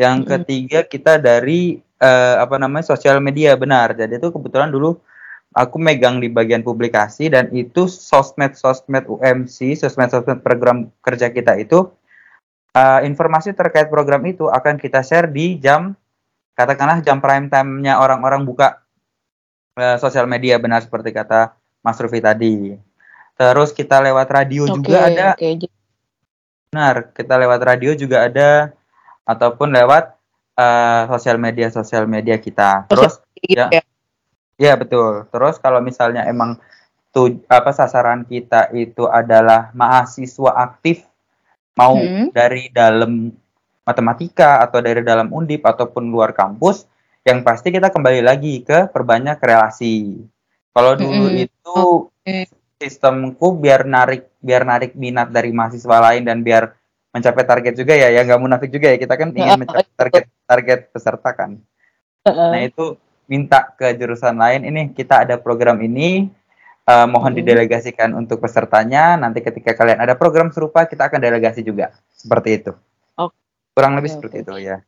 Yang 0.00 0.16
Mm-mm. 0.16 0.30
ketiga 0.32 0.80
kita 0.88 1.20
dari 1.20 1.76
eh, 2.00 2.36
apa 2.40 2.56
namanya 2.56 2.88
sosial 2.88 3.20
media 3.20 3.52
benar. 3.52 3.92
Jadi 3.92 4.16
itu 4.16 4.32
kebetulan 4.32 4.72
dulu 4.72 4.96
aku 5.52 5.76
megang 5.76 6.24
di 6.24 6.32
bagian 6.32 6.64
publikasi 6.64 7.28
dan 7.28 7.52
itu 7.52 7.84
sosmed-sosmed 7.84 9.04
UMC, 9.04 9.76
sosmed-sosmed 9.76 10.40
program 10.40 10.88
kerja 11.04 11.28
kita 11.28 11.60
itu 11.60 11.84
eh, 12.72 13.00
informasi 13.04 13.52
terkait 13.52 13.92
program 13.92 14.24
itu 14.24 14.48
akan 14.48 14.80
kita 14.80 15.04
share 15.04 15.28
di 15.28 15.60
jam 15.60 15.92
katakanlah 16.56 17.04
jam 17.04 17.20
prime 17.20 17.52
time-nya 17.52 18.00
orang-orang 18.00 18.48
buka 18.48 18.80
eh, 19.76 19.96
sosial 20.00 20.24
media 20.26 20.56
benar 20.56 20.80
seperti 20.82 21.12
kata 21.12 21.52
Mas 21.84 22.00
Rufi 22.00 22.18
tadi. 22.18 22.74
Terus 23.36 23.70
kita 23.70 24.00
lewat 24.00 24.26
radio 24.32 24.64
Oke, 24.64 24.80
juga 24.80 24.98
ada. 25.06 25.28
Jadi- 25.36 25.68
benar. 26.72 27.12
Kita 27.12 27.34
lewat 27.36 27.60
radio 27.62 27.92
juga 27.92 28.24
ada, 28.26 28.72
ataupun 29.22 29.70
lewat 29.70 30.16
eh, 30.56 31.02
sosial 31.12 31.36
media 31.36 31.68
sosial 31.68 32.08
media 32.08 32.40
kita. 32.40 32.88
Terus 32.88 33.20
ya. 33.44 33.68
ya. 33.68 33.82
Ya 34.56 34.72
betul. 34.72 35.28
Terus 35.28 35.60
kalau 35.60 35.84
misalnya 35.84 36.24
emang 36.24 36.56
tuh 37.12 37.44
apa 37.44 37.76
sasaran 37.76 38.24
kita 38.24 38.72
itu 38.72 39.04
adalah 39.04 39.68
mahasiswa 39.76 40.52
aktif 40.56 41.04
mau 41.76 41.92
Hmm. 42.00 42.32
dari 42.32 42.72
dalam 42.72 43.28
matematika 43.84 44.64
atau 44.64 44.80
dari 44.80 45.04
dalam 45.04 45.28
undip 45.28 45.60
ataupun 45.60 46.08
luar 46.08 46.32
kampus, 46.32 46.88
yang 47.26 47.42
pasti 47.42 47.74
kita 47.74 47.90
kembali 47.90 48.22
lagi 48.22 48.62
ke 48.62 48.86
perbanyak 48.88 49.42
relasi. 49.42 50.22
Kalau 50.70 50.94
dulu 50.94 51.26
Mm-mm. 51.26 51.44
itu 51.50 51.76
Oke. 52.06 52.46
sistemku 52.78 53.58
biar 53.58 53.82
narik 53.82 54.30
biar 54.38 54.62
narik 54.62 54.94
minat 54.94 55.34
dari 55.34 55.50
mahasiswa 55.50 55.96
lain 55.98 56.22
dan 56.22 56.46
biar 56.46 56.70
mencapai 57.10 57.42
target 57.42 57.74
juga 57.74 57.96
ya, 57.96 58.12
ya 58.12 58.22
nggak 58.22 58.38
munafik 58.38 58.70
juga 58.70 58.92
ya 58.92 59.00
kita 59.00 59.14
kan 59.16 59.32
ingin 59.32 59.56
Ya, 59.56 59.56
mencapai 59.56 59.88
target 59.96 60.24
target 60.46 60.80
peserta 60.92 61.30
kan. 61.32 61.50
Nah 62.26 62.60
itu 62.62 62.94
minta 63.26 63.74
ke 63.74 63.90
jurusan 63.96 64.36
lain 64.36 64.62
ini 64.62 64.94
kita 64.94 65.26
ada 65.26 65.34
program 65.34 65.82
ini 65.82 66.30
eh, 66.86 67.06
mohon 67.10 67.34
Hmm. 67.34 67.38
didelegasikan 67.42 68.14
untuk 68.14 68.38
pesertanya 68.38 69.18
nanti 69.18 69.42
ketika 69.42 69.74
kalian 69.74 69.98
ada 69.98 70.14
program 70.14 70.54
serupa 70.54 70.86
kita 70.86 71.10
akan 71.10 71.18
delegasi 71.18 71.66
juga 71.66 71.90
seperti 72.14 72.62
itu 72.62 72.72
Oke, 73.18 73.34
kurang 73.74 73.98
lebih 73.98 74.14
oke, 74.14 74.14
seperti 74.14 74.36
itu 74.46 74.52
ya 74.62 74.78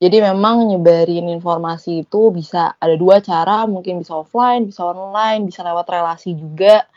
Jadi 0.00 0.16
memang 0.24 0.64
nyebarin 0.64 1.28
informasi 1.28 2.08
itu 2.08 2.32
bisa 2.32 2.72
ada 2.80 2.96
dua 2.96 3.20
cara, 3.20 3.68
mungkin 3.68 4.00
bisa 4.00 4.16
offline, 4.16 4.64
bisa 4.64 4.80
online, 4.88 5.44
bisa 5.44 5.60
lewat 5.60 5.84
relasi 5.92 6.32
juga. 6.32 6.88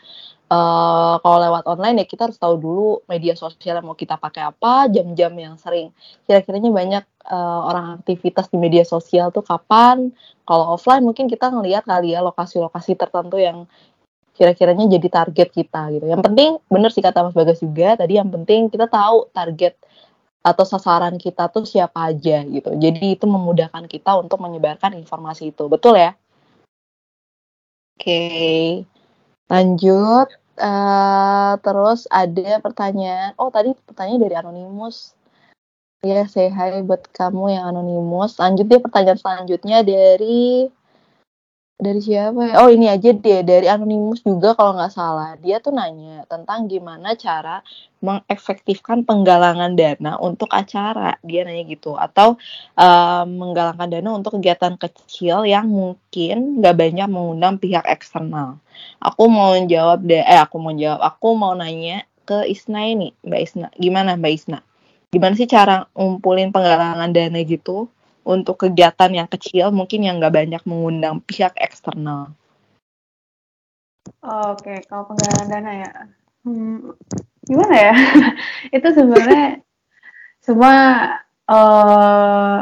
Eh 0.48 1.14
kalau 1.20 1.38
lewat 1.44 1.64
online 1.68 2.00
ya 2.00 2.06
kita 2.08 2.28
harus 2.28 2.40
tahu 2.40 2.56
dulu 2.56 3.04
media 3.08 3.36
sosial 3.36 3.80
yang 3.80 3.86
mau 3.88 3.96
kita 3.96 4.16
pakai 4.16 4.48
apa, 4.48 4.88
jam-jam 4.88 5.32
yang 5.36 5.60
sering. 5.60 5.92
Kira-kiranya 6.24 6.70
banyak 6.72 7.04
eh, 7.28 7.60
orang 7.68 8.00
aktivitas 8.00 8.48
di 8.48 8.56
media 8.56 8.84
sosial 8.88 9.28
tuh 9.36 9.44
kapan. 9.44 10.08
Kalau 10.48 10.64
offline 10.76 11.04
mungkin 11.04 11.28
kita 11.28 11.52
ngelihat 11.52 11.84
kali 11.84 12.16
ya 12.16 12.24
lokasi-lokasi 12.24 12.96
tertentu 12.96 13.36
yang 13.36 13.68
kira-kiranya 14.34 14.88
jadi 14.98 15.08
target 15.12 15.48
kita 15.52 15.92
gitu. 15.94 16.06
Yang 16.08 16.22
penting 16.26 16.50
bener 16.72 16.90
sih 16.90 17.04
kata 17.04 17.20
Mas 17.20 17.36
Bagas 17.36 17.60
juga 17.62 17.94
tadi 18.00 18.16
yang 18.16 18.32
penting 18.32 18.72
kita 18.72 18.88
tahu 18.90 19.30
target 19.30 19.76
atau 20.44 20.64
sasaran 20.68 21.16
kita 21.16 21.48
tuh 21.48 21.64
siapa 21.64 22.12
aja 22.12 22.44
gitu. 22.44 22.76
Jadi 22.76 23.16
itu 23.16 23.24
memudahkan 23.24 23.88
kita 23.88 24.20
untuk 24.20 24.44
menyebarkan 24.44 24.92
informasi 25.00 25.56
itu. 25.56 25.64
Betul 25.72 25.96
ya? 25.96 26.12
Oke. 27.96 28.84
Lanjut. 29.48 30.28
Eh, 30.54 31.52
terus 31.64 32.06
ada 32.12 32.62
pertanyaan. 32.62 33.34
Oh, 33.40 33.50
tadi 33.50 33.74
pertanyaan 33.88 34.20
dari 34.22 34.36
Anonymous. 34.36 35.16
Ya, 36.04 36.28
say 36.28 36.52
hi 36.52 36.84
buat 36.84 37.08
kamu 37.16 37.56
yang 37.56 37.72
Anonymous. 37.72 38.36
Lanjut 38.36 38.68
dia 38.68 38.78
pertanyaan 38.78 39.16
selanjutnya 39.16 39.80
dari 39.80 40.68
dari 41.74 41.98
siapa 41.98 42.40
ya? 42.48 42.54
Oh 42.62 42.70
ini 42.70 42.86
aja 42.86 43.10
deh 43.10 43.42
dari 43.42 43.66
Anonymous 43.66 44.22
juga 44.22 44.54
kalau 44.54 44.78
nggak 44.78 44.94
salah. 44.94 45.34
Dia 45.42 45.58
tuh 45.58 45.74
nanya 45.74 46.22
tentang 46.30 46.70
gimana 46.70 47.18
cara 47.18 47.66
mengefektifkan 47.98 49.02
penggalangan 49.02 49.74
dana 49.74 50.16
untuk 50.22 50.48
acara. 50.54 51.18
Dia 51.26 51.42
nanya 51.42 51.66
gitu. 51.66 51.98
Atau 51.98 52.38
eh, 52.78 53.24
menggalangkan 53.26 53.90
dana 53.90 54.10
untuk 54.14 54.38
kegiatan 54.38 54.78
kecil 54.78 55.42
yang 55.44 55.66
mungkin 55.66 56.62
nggak 56.62 56.76
banyak 56.78 57.08
mengundang 57.10 57.58
pihak 57.58 57.84
eksternal. 57.90 58.62
Aku 59.02 59.26
mau 59.26 59.58
jawab 59.66 60.06
deh. 60.06 60.22
Eh 60.22 60.38
aku 60.38 60.56
mau 60.62 60.72
jawab. 60.72 61.02
Aku 61.02 61.34
mau 61.34 61.52
nanya 61.58 62.06
ke 62.24 62.48
Isna 62.48 62.88
ini, 62.88 63.12
Mbak 63.26 63.40
Isna. 63.44 63.68
Gimana 63.76 64.16
Mbak 64.16 64.32
Isna? 64.32 64.58
Gimana 65.12 65.34
sih 65.36 65.46
cara 65.46 65.86
ngumpulin 65.94 66.50
penggalangan 66.50 67.10
dana 67.12 67.38
gitu? 67.44 67.90
Untuk 68.24 68.66
kegiatan 68.66 69.12
yang 69.12 69.28
kecil 69.28 69.70
mungkin 69.70 70.02
yang 70.02 70.18
nggak 70.18 70.34
banyak 70.34 70.62
mengundang 70.64 71.20
pihak 71.20 71.54
eksternal. 71.60 72.32
Oke, 74.24 74.84
kalau 74.88 75.08
penggalangan 75.08 75.48
dana 75.48 75.72
ya, 75.84 75.90
hmm, 76.48 76.92
gimana 77.44 77.74
ya? 77.76 77.94
itu 78.76 78.88
sebenarnya 78.92 79.60
semua 80.40 80.74
eh, 81.48 82.58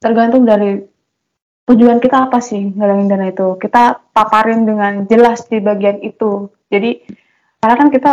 tergantung 0.00 0.44
dari 0.48 0.80
tujuan 1.68 2.00
kita 2.00 2.32
apa 2.32 2.40
sih 2.40 2.72
galangin 2.72 3.12
dana 3.12 3.28
itu. 3.28 3.60
Kita 3.60 4.00
paparin 4.12 4.64
dengan 4.64 5.04
jelas 5.04 5.44
di 5.48 5.60
bagian 5.60 6.00
itu. 6.00 6.48
Jadi 6.72 7.04
karena 7.60 7.74
kan 7.76 7.88
kita 7.92 8.12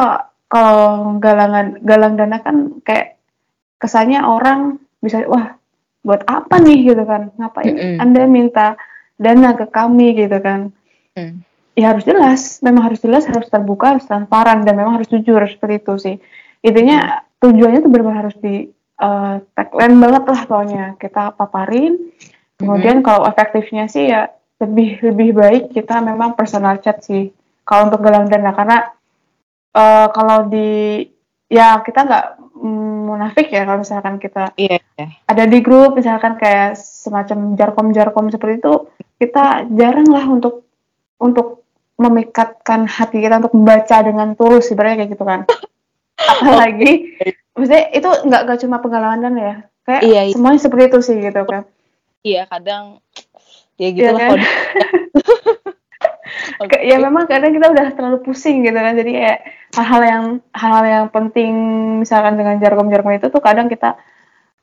kalau 0.51 1.15
galangan 1.19 1.79
galang 1.83 2.15
dana 2.19 2.37
kan 2.43 2.79
kayak 2.83 3.15
kesannya 3.79 4.23
orang 4.23 4.79
bisa 5.03 5.23
wah 5.27 5.55
buat 6.05 6.21
apa 6.29 6.61
nih? 6.61 6.93
gitu 6.93 7.03
kan. 7.03 7.33
Ngapain 7.33 7.73
Mm-mm. 7.73 7.95
anda 7.97 8.21
minta 8.29 8.67
dana 9.17 9.57
ke 9.57 9.65
kami? 9.73 10.13
gitu 10.13 10.37
kan. 10.37 10.69
Mm. 11.17 11.41
ya 11.75 11.91
harus 11.91 12.05
jelas. 12.05 12.61
Memang 12.61 12.93
harus 12.93 13.01
jelas 13.01 13.25
harus 13.25 13.49
terbuka 13.49 13.97
harus 13.97 14.05
transparan 14.05 14.63
dan 14.63 14.77
memang 14.77 15.01
harus 15.01 15.09
jujur 15.09 15.41
seperti 15.49 15.75
itu 15.81 15.93
sih. 15.97 16.15
Intinya 16.63 17.25
tujuannya 17.41 17.83
tuh 17.83 17.91
benar 17.91 18.13
harus 18.23 18.35
di 18.39 18.69
eh, 19.01 19.35
tagline 19.57 19.97
banget 19.99 20.23
lah 20.23 20.41
pokoknya. 20.45 20.85
Kita 21.01 21.33
paparin. 21.35 21.97
Kemudian 22.55 23.03
kalau 23.03 23.27
efektifnya 23.27 23.91
sih 23.91 24.07
ya 24.07 24.31
lebih 24.63 25.03
lebih 25.03 25.35
baik 25.35 25.63
kita 25.75 25.99
memang 25.99 26.37
personal 26.39 26.79
chat 26.79 27.03
sih. 27.03 27.33
Kalau 27.67 27.91
untuk 27.91 28.05
galang 28.05 28.31
dana. 28.31 28.55
Karena 28.55 28.77
eh, 29.75 30.07
kalau 30.15 30.47
di 30.47 31.03
ya 31.51 31.79
kita 31.83 31.99
nggak 32.07 32.25
mm, 32.25 32.34
munafik 33.05 33.47
ya 33.53 33.63
kalau 33.63 33.85
misalkan 33.85 34.17
kita 34.17 34.51
Iya. 34.57 34.81
iya. 34.97 35.07
ada 35.29 35.43
di 35.45 35.61
grup 35.61 35.93
misalkan 35.93 36.35
kayak 36.35 36.73
semacam 36.75 37.53
jarkom-jarkom 37.53 38.33
seperti 38.33 38.59
itu 38.59 38.73
kita 39.21 39.69
jarang 39.71 40.09
lah 40.09 40.25
untuk 40.25 40.65
untuk 41.21 41.63
memikatkan 41.95 42.89
hati 42.89 43.23
kita 43.23 43.39
untuk 43.39 43.55
membaca 43.55 43.97
dengan 44.03 44.35
tulus 44.35 44.67
sebenarnya 44.67 45.05
kayak 45.05 45.11
gitu 45.15 45.23
kan 45.23 45.41
apalagi 46.43 47.15
maksudnya 47.55 47.83
itu 47.95 48.09
nggak 48.27 48.41
nggak 48.49 48.59
cuma 48.65 48.77
penggalangan 48.83 49.21
dana 49.23 49.39
ya 49.39 49.55
kayak 49.85 50.01
Iya, 50.03 50.21
iya. 50.27 50.33
semuanya 50.35 50.59
seperti 50.59 50.83
itu 50.91 50.99
sih 51.05 51.15
gitu 51.21 51.41
kan 51.45 51.63
Iya 52.25 52.49
kadang 52.49 52.99
ya 53.77 53.85
Iya 53.85 53.89
gitu 53.93 54.11
lah 54.11 54.19
kan? 54.19 54.39
Ke- 56.55 56.83
ya 56.87 56.97
memang 57.03 57.27
kadang 57.27 57.51
kita 57.51 57.67
udah 57.67 57.85
terlalu 57.95 58.19
pusing 58.23 58.63
gitu 58.63 58.75
kan. 58.75 58.95
Jadi 58.95 59.11
kayak 59.11 59.39
hal-hal 59.75 60.01
yang 60.07 60.23
hal-hal 60.55 60.85
yang 60.85 61.05
penting 61.11 61.53
misalkan 61.99 62.39
dengan 62.39 62.55
jargon-jargon 62.63 63.19
itu 63.19 63.27
tuh 63.27 63.43
kadang 63.43 63.67
kita 63.67 63.99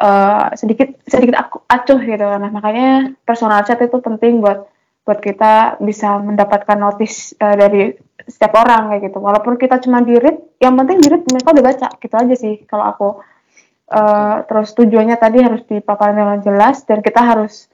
eh, 0.00 0.46
sedikit 0.56 0.88
sedikit 1.04 1.36
aku 1.36 1.64
acuh 1.68 2.00
gitu 2.00 2.24
kan. 2.24 2.40
Nah, 2.40 2.52
makanya 2.52 3.12
personal 3.28 3.60
chat 3.68 3.80
itu 3.82 3.98
penting 4.00 4.40
buat 4.40 4.68
buat 5.02 5.18
kita 5.18 5.82
bisa 5.82 6.16
mendapatkan 6.22 6.78
notice 6.78 7.36
eh, 7.36 7.56
dari 7.58 7.80
setiap 8.24 8.54
orang 8.62 8.94
kayak 8.94 9.12
gitu. 9.12 9.18
Walaupun 9.20 9.58
kita 9.60 9.82
cuma 9.82 10.00
di 10.00 10.16
read 10.16 10.38
yang 10.62 10.78
penting 10.78 11.02
di 11.02 11.08
read 11.10 11.22
mereka 11.28 11.52
udah 11.52 11.64
baca. 11.64 11.88
Gitu 12.00 12.14
aja 12.14 12.34
sih 12.38 12.54
kalau 12.64 12.84
aku. 12.88 13.08
Eh, 13.92 14.36
terus 14.48 14.72
tujuannya 14.72 15.20
tadi 15.20 15.44
harus 15.44 15.62
dipaparkan 15.68 16.16
dengan 16.16 16.38
jelas 16.40 16.80
dan 16.88 17.04
kita 17.04 17.20
harus 17.20 17.68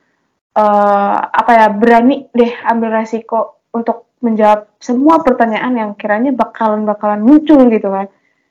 eh, 0.58 1.18
apa 1.30 1.50
ya 1.54 1.66
berani 1.70 2.26
deh 2.34 2.52
ambil 2.66 2.98
resiko 2.98 3.62
untuk 3.70 4.07
menjawab 4.18 4.66
semua 4.82 5.22
pertanyaan 5.22 5.75
yang 5.75 5.90
kiranya 5.94 6.34
bakalan 6.34 6.82
bakalan 6.82 7.22
muncul 7.22 7.70
gitu 7.70 7.88
kan. 7.90 8.06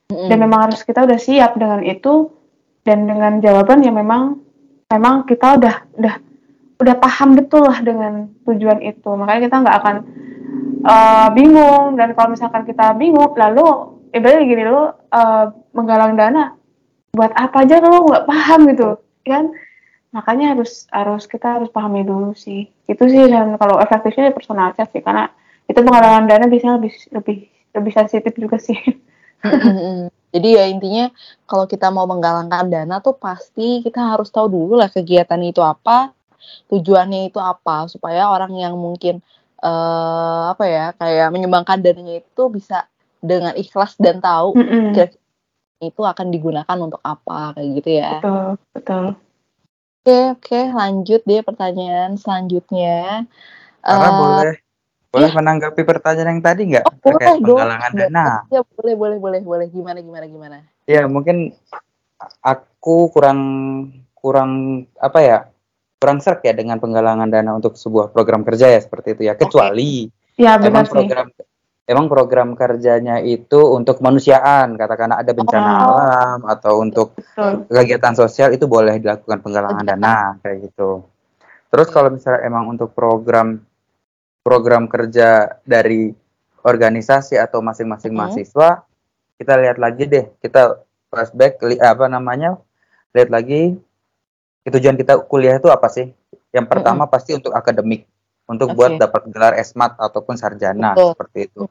Dan 0.07 0.39
memang 0.39 0.71
harus 0.71 0.87
kita 0.87 1.03
udah 1.03 1.19
siap 1.19 1.59
dengan 1.59 1.83
itu 1.83 2.31
dan 2.87 3.03
dengan 3.03 3.43
jawaban 3.43 3.83
yang 3.83 3.99
memang 3.99 4.39
memang 4.87 5.27
kita 5.27 5.59
udah 5.59 5.75
udah 5.99 6.15
udah 6.79 6.95
paham 6.95 7.35
betul 7.35 7.67
lah 7.67 7.83
dengan 7.83 8.31
tujuan 8.47 8.79
itu. 8.79 9.09
Makanya 9.11 9.41
kita 9.51 9.55
nggak 9.59 9.77
akan 9.83 9.95
eh, 10.87 11.27
bingung. 11.35 11.99
Dan 11.99 12.15
kalau 12.15 12.31
misalkan 12.31 12.63
kita 12.63 12.95
bingung 12.95 13.35
lalu 13.35 13.99
ibaratnya 14.15 14.47
gini 14.47 14.63
lo 14.63 14.95
eh, 15.11 15.45
menggalang 15.75 16.15
dana 16.15 16.55
buat 17.11 17.33
apa 17.35 17.67
aja 17.67 17.83
kalau 17.83 18.07
nggak 18.07 18.23
paham 18.23 18.59
gitu 18.71 18.89
kan? 19.27 19.51
Makanya 20.15 20.55
harus 20.55 20.87
harus 20.95 21.27
kita 21.27 21.59
harus 21.59 21.67
pahami 21.67 22.07
dulu 22.07 22.31
sih. 22.31 22.71
Itu 22.87 23.11
sih 23.11 23.27
dan 23.27 23.59
kalau 23.59 23.75
efektifnya 23.83 24.31
ya 24.31 24.33
personal 24.33 24.71
chat 24.71 24.87
sih 24.95 25.03
karena 25.03 25.27
itu 25.67 25.79
penggalangan 25.83 26.25
dana 26.29 26.45
biasanya 26.51 26.73
lebih 26.79 26.93
lebih 27.11 27.37
lebih 27.75 27.91
sensitif 27.93 28.33
juga 28.39 28.57
sih. 28.57 28.77
Jadi 30.33 30.47
ya 30.59 30.67
intinya 30.67 31.07
kalau 31.47 31.65
kita 31.65 31.87
mau 31.87 32.03
menggalangkan 32.03 32.67
dana 32.67 32.99
tuh 32.99 33.15
pasti 33.15 33.79
kita 33.85 34.15
harus 34.15 34.27
tahu 34.27 34.51
dulu 34.51 34.75
lah 34.75 34.91
kegiatan 34.91 35.39
itu 35.39 35.63
apa, 35.63 36.11
tujuannya 36.67 37.31
itu 37.31 37.39
apa 37.39 37.87
supaya 37.87 38.27
orang 38.27 38.53
yang 38.59 38.75
mungkin 38.75 39.23
eh 39.57 40.43
apa 40.53 40.63
ya 40.69 40.85
kayak 40.93 41.33
menyumbangkan 41.33 41.81
dananya 41.81 42.21
itu 42.21 42.43
bisa 42.53 42.85
dengan 43.17 43.57
ikhlas 43.57 43.97
dan 43.97 44.21
tahu 44.21 44.53
Mm-mm. 44.53 44.93
kira-kira 44.93 45.25
itu 45.81 46.01
akan 46.05 46.27
digunakan 46.29 46.77
untuk 46.77 47.01
apa 47.01 47.57
kayak 47.57 47.69
gitu 47.81 47.89
ya. 47.97 48.21
betul 48.21 48.43
betul 48.73 49.05
Oke 50.07 50.17
oke 50.37 50.59
lanjut 50.71 51.21
deh 51.27 51.41
pertanyaan 51.43 52.15
selanjutnya. 52.15 53.27
Karena 53.83 54.07
Eh, 54.07 54.19
boleh 54.19 54.55
boleh 55.07 55.31
menanggapi 55.31 55.81
pertanyaan 55.81 56.35
yang 56.35 56.43
tadi 56.43 56.61
nggak 56.67 56.83
Oh 56.83 56.93
boleh 56.93 57.15
terkait 57.15 57.39
dong. 57.39 57.57
penggalangan 57.57 57.91
dana? 57.93 58.25
Ya 58.47 58.61
boleh 58.63 58.95
boleh 58.95 59.17
boleh 59.17 59.39
boleh 59.41 59.65
gimana 59.67 59.99
gimana 59.99 60.25
gimana. 60.25 60.57
Ya 60.85 61.07
mungkin 61.07 61.55
aku 62.41 63.09
kurang 63.09 63.39
kurang 64.13 64.51
apa 64.97 65.19
ya 65.21 65.37
kurang 65.97 66.19
serk 66.19 66.43
ya 66.43 66.53
dengan 66.53 66.77
penggalangan 66.77 67.27
dana 67.27 67.51
untuk 67.53 67.73
sebuah 67.73 68.09
program 68.09 68.41
kerja 68.41 68.69
ya 68.69 68.79
seperti 68.79 69.17
itu 69.17 69.21
ya 69.25 69.33
kecuali 69.33 70.09
ya 70.35 70.57
benar 70.57 70.85
emang 70.85 70.85
sih 70.85 70.93
program 70.93 71.27
emang 71.87 72.05
program 72.05 72.49
kerjanya 72.53 73.15
itu 73.19 73.57
untuk 73.73 73.97
kemanusiaan 73.97 74.75
katakan 74.75 75.15
ada 75.15 75.31
bencana 75.31 75.69
Oh. 75.71 75.81
alam 75.89 76.39
atau 76.45 76.73
untuk 76.79 77.15
betul 77.15 77.65
kegiatan 77.71 78.13
sosial 78.13 78.51
itu 78.51 78.67
boleh 78.67 78.99
dilakukan 78.99 79.39
penggalangan 79.41 79.85
dana 79.87 80.35
kayak 80.41 80.69
gitu. 80.69 81.05
Terus 81.67 81.87
kalau 81.91 82.11
misalnya 82.11 82.47
emang 82.47 82.67
untuk 82.67 82.91
program 82.91 83.59
program 84.47 84.87
kerja 84.87 85.59
dari 85.67 86.15
organisasi 86.63 87.35
atau 87.35 87.59
masing-masing 87.59 88.15
Mhm. 88.15 88.19
mahasiswa, 88.23 88.87
kita 89.35 89.53
lihat 89.59 89.75
lagi 89.75 90.07
deh, 90.07 90.31
kita 90.39 90.79
flashback 91.11 91.59
li- 91.67 91.83
apa 91.83 92.07
namanya? 92.07 92.55
Lihat 93.11 93.27
lagi 93.27 93.75
tujuan 94.63 94.95
kita 94.95 95.19
kuliah 95.27 95.59
itu 95.59 95.67
apa 95.67 95.91
sih? 95.91 96.15
Yang 96.55 96.67
pertama 96.71 97.03
pasti 97.11 97.35
untuk 97.35 97.51
akademik, 97.51 98.07
untuk 98.47 98.71
buat 98.71 98.95
Oke. 98.95 99.03
dapat 99.03 99.21
gelar 99.27 99.53
esmat 99.59 99.99
ataupun 99.99 100.39
sarjana 100.39 100.95
Betul. 100.95 101.11
seperti 101.15 101.39
itu. 101.51 101.63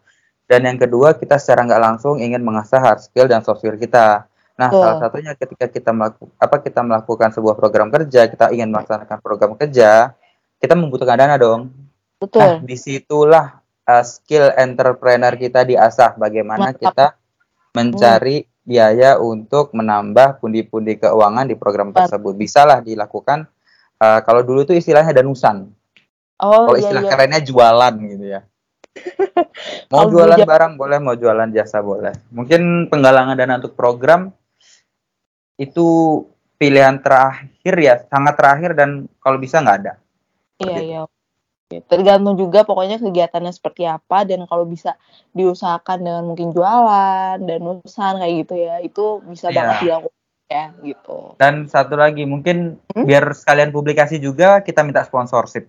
Dan 0.46 0.60
yang 0.68 0.78
kedua 0.78 1.16
kita 1.16 1.40
secara 1.40 1.64
nggak 1.64 1.82
langsung 1.82 2.20
ingin 2.20 2.44
mengasah 2.44 2.78
hard 2.78 3.00
skill 3.02 3.26
dan 3.26 3.40
soft 3.40 3.64
skill 3.64 3.74
kita. 3.80 4.28
Nah, 4.56 4.68
Betul. 4.72 4.80
salah 4.80 4.96
satunya 5.00 5.32
ketika 5.36 5.66
kita 5.68 5.90
melakukan 5.92 6.32
apa 6.40 6.56
kita 6.60 6.80
melakukan 6.80 7.28
sebuah 7.32 7.54
program 7.56 7.88
kerja, 7.92 8.24
kita 8.28 8.52
ingin 8.52 8.72
melaksanakan 8.72 9.18
program 9.20 9.52
kerja, 9.58 10.16
kita 10.60 10.72
membutuhkan 10.72 11.18
dana 11.18 11.36
dong. 11.36 11.68
Nah, 12.16 12.24
Betul. 12.24 12.64
di 12.64 12.76
situlah 12.80 13.60
uh, 13.84 14.04
skill 14.04 14.48
entrepreneur 14.56 15.36
kita 15.36 15.68
diasah 15.68 16.16
bagaimana 16.16 16.72
Mantap. 16.72 16.80
kita 16.80 17.06
mencari 17.76 18.48
biaya 18.64 19.20
untuk 19.20 19.76
menambah 19.76 20.40
pundi-pundi 20.40 20.96
keuangan 20.96 21.44
di 21.44 21.60
program 21.60 21.92
Mantap. 21.92 22.08
tersebut. 22.08 22.32
Bisalah 22.40 22.80
dilakukan 22.80 23.44
uh, 24.00 24.20
kalau 24.24 24.40
dulu 24.40 24.64
itu 24.64 24.72
istilahnya 24.72 25.12
danusan. 25.12 25.68
Oh 26.40 26.72
Kalau 26.72 26.76
iya 26.80 26.88
istilah 26.88 27.02
iya. 27.04 27.10
kerennya 27.12 27.40
jualan 27.44 27.94
gitu 28.08 28.24
ya. 28.32 28.40
mau 29.92 30.08
Kalau 30.08 30.12
jualan 30.12 30.38
dulu 30.40 30.48
barang 30.48 30.72
boleh, 30.80 30.98
mau 31.04 31.16
jualan 31.16 31.48
jasa 31.52 31.84
boleh. 31.84 32.16
Mungkin 32.32 32.88
penggalangan 32.88 33.36
dana 33.36 33.60
untuk 33.60 33.76
program 33.76 34.32
itu 35.60 36.20
pilihan 36.56 36.96
terakhir 37.00 37.74
ya, 37.76 37.94
sangat 38.08 38.40
terakhir 38.40 38.72
dan 38.72 39.04
kalau 39.20 39.36
bisa 39.36 39.60
nggak 39.60 39.76
ada. 39.84 39.92
Iya 40.60 40.80
iya. 40.80 41.00
Tergantung 41.66 42.38
juga 42.38 42.62
pokoknya 42.62 43.02
kegiatannya 43.02 43.50
seperti 43.50 43.90
apa 43.90 44.22
dan 44.22 44.46
kalau 44.46 44.62
bisa 44.62 44.94
diusahakan 45.34 45.98
dengan 45.98 46.22
mungkin 46.22 46.54
jualan 46.54 47.42
dan 47.42 47.58
urusan 47.58 48.22
kayak 48.22 48.34
gitu 48.46 48.54
ya 48.54 48.74
itu 48.86 49.04
bisa 49.26 49.50
Iya. 49.50 49.58
banget 49.58 49.76
dilakukan 49.82 50.22
ya 50.46 50.64
gitu. 50.86 51.18
Dan 51.42 51.66
satu 51.66 51.98
lagi 51.98 52.22
mungkin 52.22 52.78
Hmm? 52.94 53.02
biar 53.02 53.34
sekalian 53.34 53.74
publikasi 53.74 54.22
juga 54.22 54.62
kita 54.62 54.86
minta 54.86 55.02
sponsorship, 55.02 55.66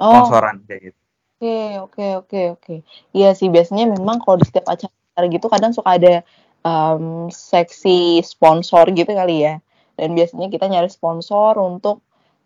Oh 0.00 0.08
sponsoran 0.08 0.64
kayak 0.64 0.80
gitu. 0.90 0.98
oke 1.36 1.60
oke 1.84 2.06
oke 2.24 2.40
oke. 2.56 2.74
Iya 3.12 3.36
sih 3.36 3.52
biasanya 3.52 3.84
memang 3.84 4.24
kalau 4.24 4.40
di 4.40 4.48
setiap 4.48 4.64
acara 4.64 5.28
gitu 5.28 5.44
kadang 5.52 5.76
suka 5.76 6.00
ada 6.00 6.24
em, 6.64 7.28
seksi 7.28 8.24
sponsor 8.24 8.88
gitu 8.96 9.12
kali 9.12 9.44
ya. 9.44 9.60
Dan 9.92 10.16
biasanya 10.16 10.48
kita 10.48 10.72
nyari 10.72 10.88
sponsor 10.88 11.60
untuk 11.60 12.00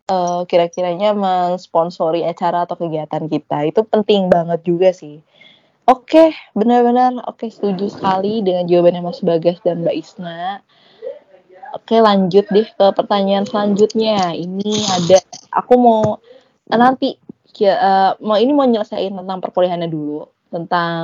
eh, 0.09 0.41
kira-kiranya 0.47 1.15
mensponsori 1.15 2.23
acara 2.27 2.65
atau 2.67 2.77
kegiatan 2.79 3.27
kita. 3.27 3.69
Itu 3.69 3.87
penting 3.87 4.31
banget 4.33 4.63
juga 4.67 4.91
sih. 4.91 5.23
Oke, 5.83 6.31
benar-benar 6.55 7.27
oke 7.27 7.51
setuju 7.51 7.91
sekali 7.91 8.39
dengan 8.39 8.71
jawabannya 8.71 9.03
Mas 9.03 9.19
Bagas 9.19 9.59
dan 9.67 9.83
Mbak 9.83 9.97
Isna. 9.99 10.63
Oke, 11.75 11.99
lanjut 11.99 12.47
deh 12.55 12.69
ke 12.71 12.87
pertanyaan 12.95 13.43
selanjutnya. 13.43 14.31
Ini 14.31 14.73
ada 14.87 15.19
aku 15.51 15.75
mau 15.81 16.23
eh, 16.71 16.79
nanti 16.79 17.19
eh, 17.67 18.13
mau 18.23 18.39
ini 18.39 18.53
mau 18.55 18.69
nyelesain 18.69 19.11
tentang 19.11 19.39
perkuliahannya 19.43 19.91
dulu. 19.91 20.23
Tentang 20.55 21.03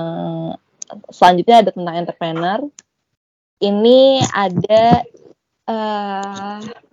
selanjutnya 1.10 1.66
ada 1.66 1.70
tentang 1.74 1.94
entrepreneur. 1.98 2.58
Ini 3.58 4.22
ada 4.30 5.02
eh 5.68 6.87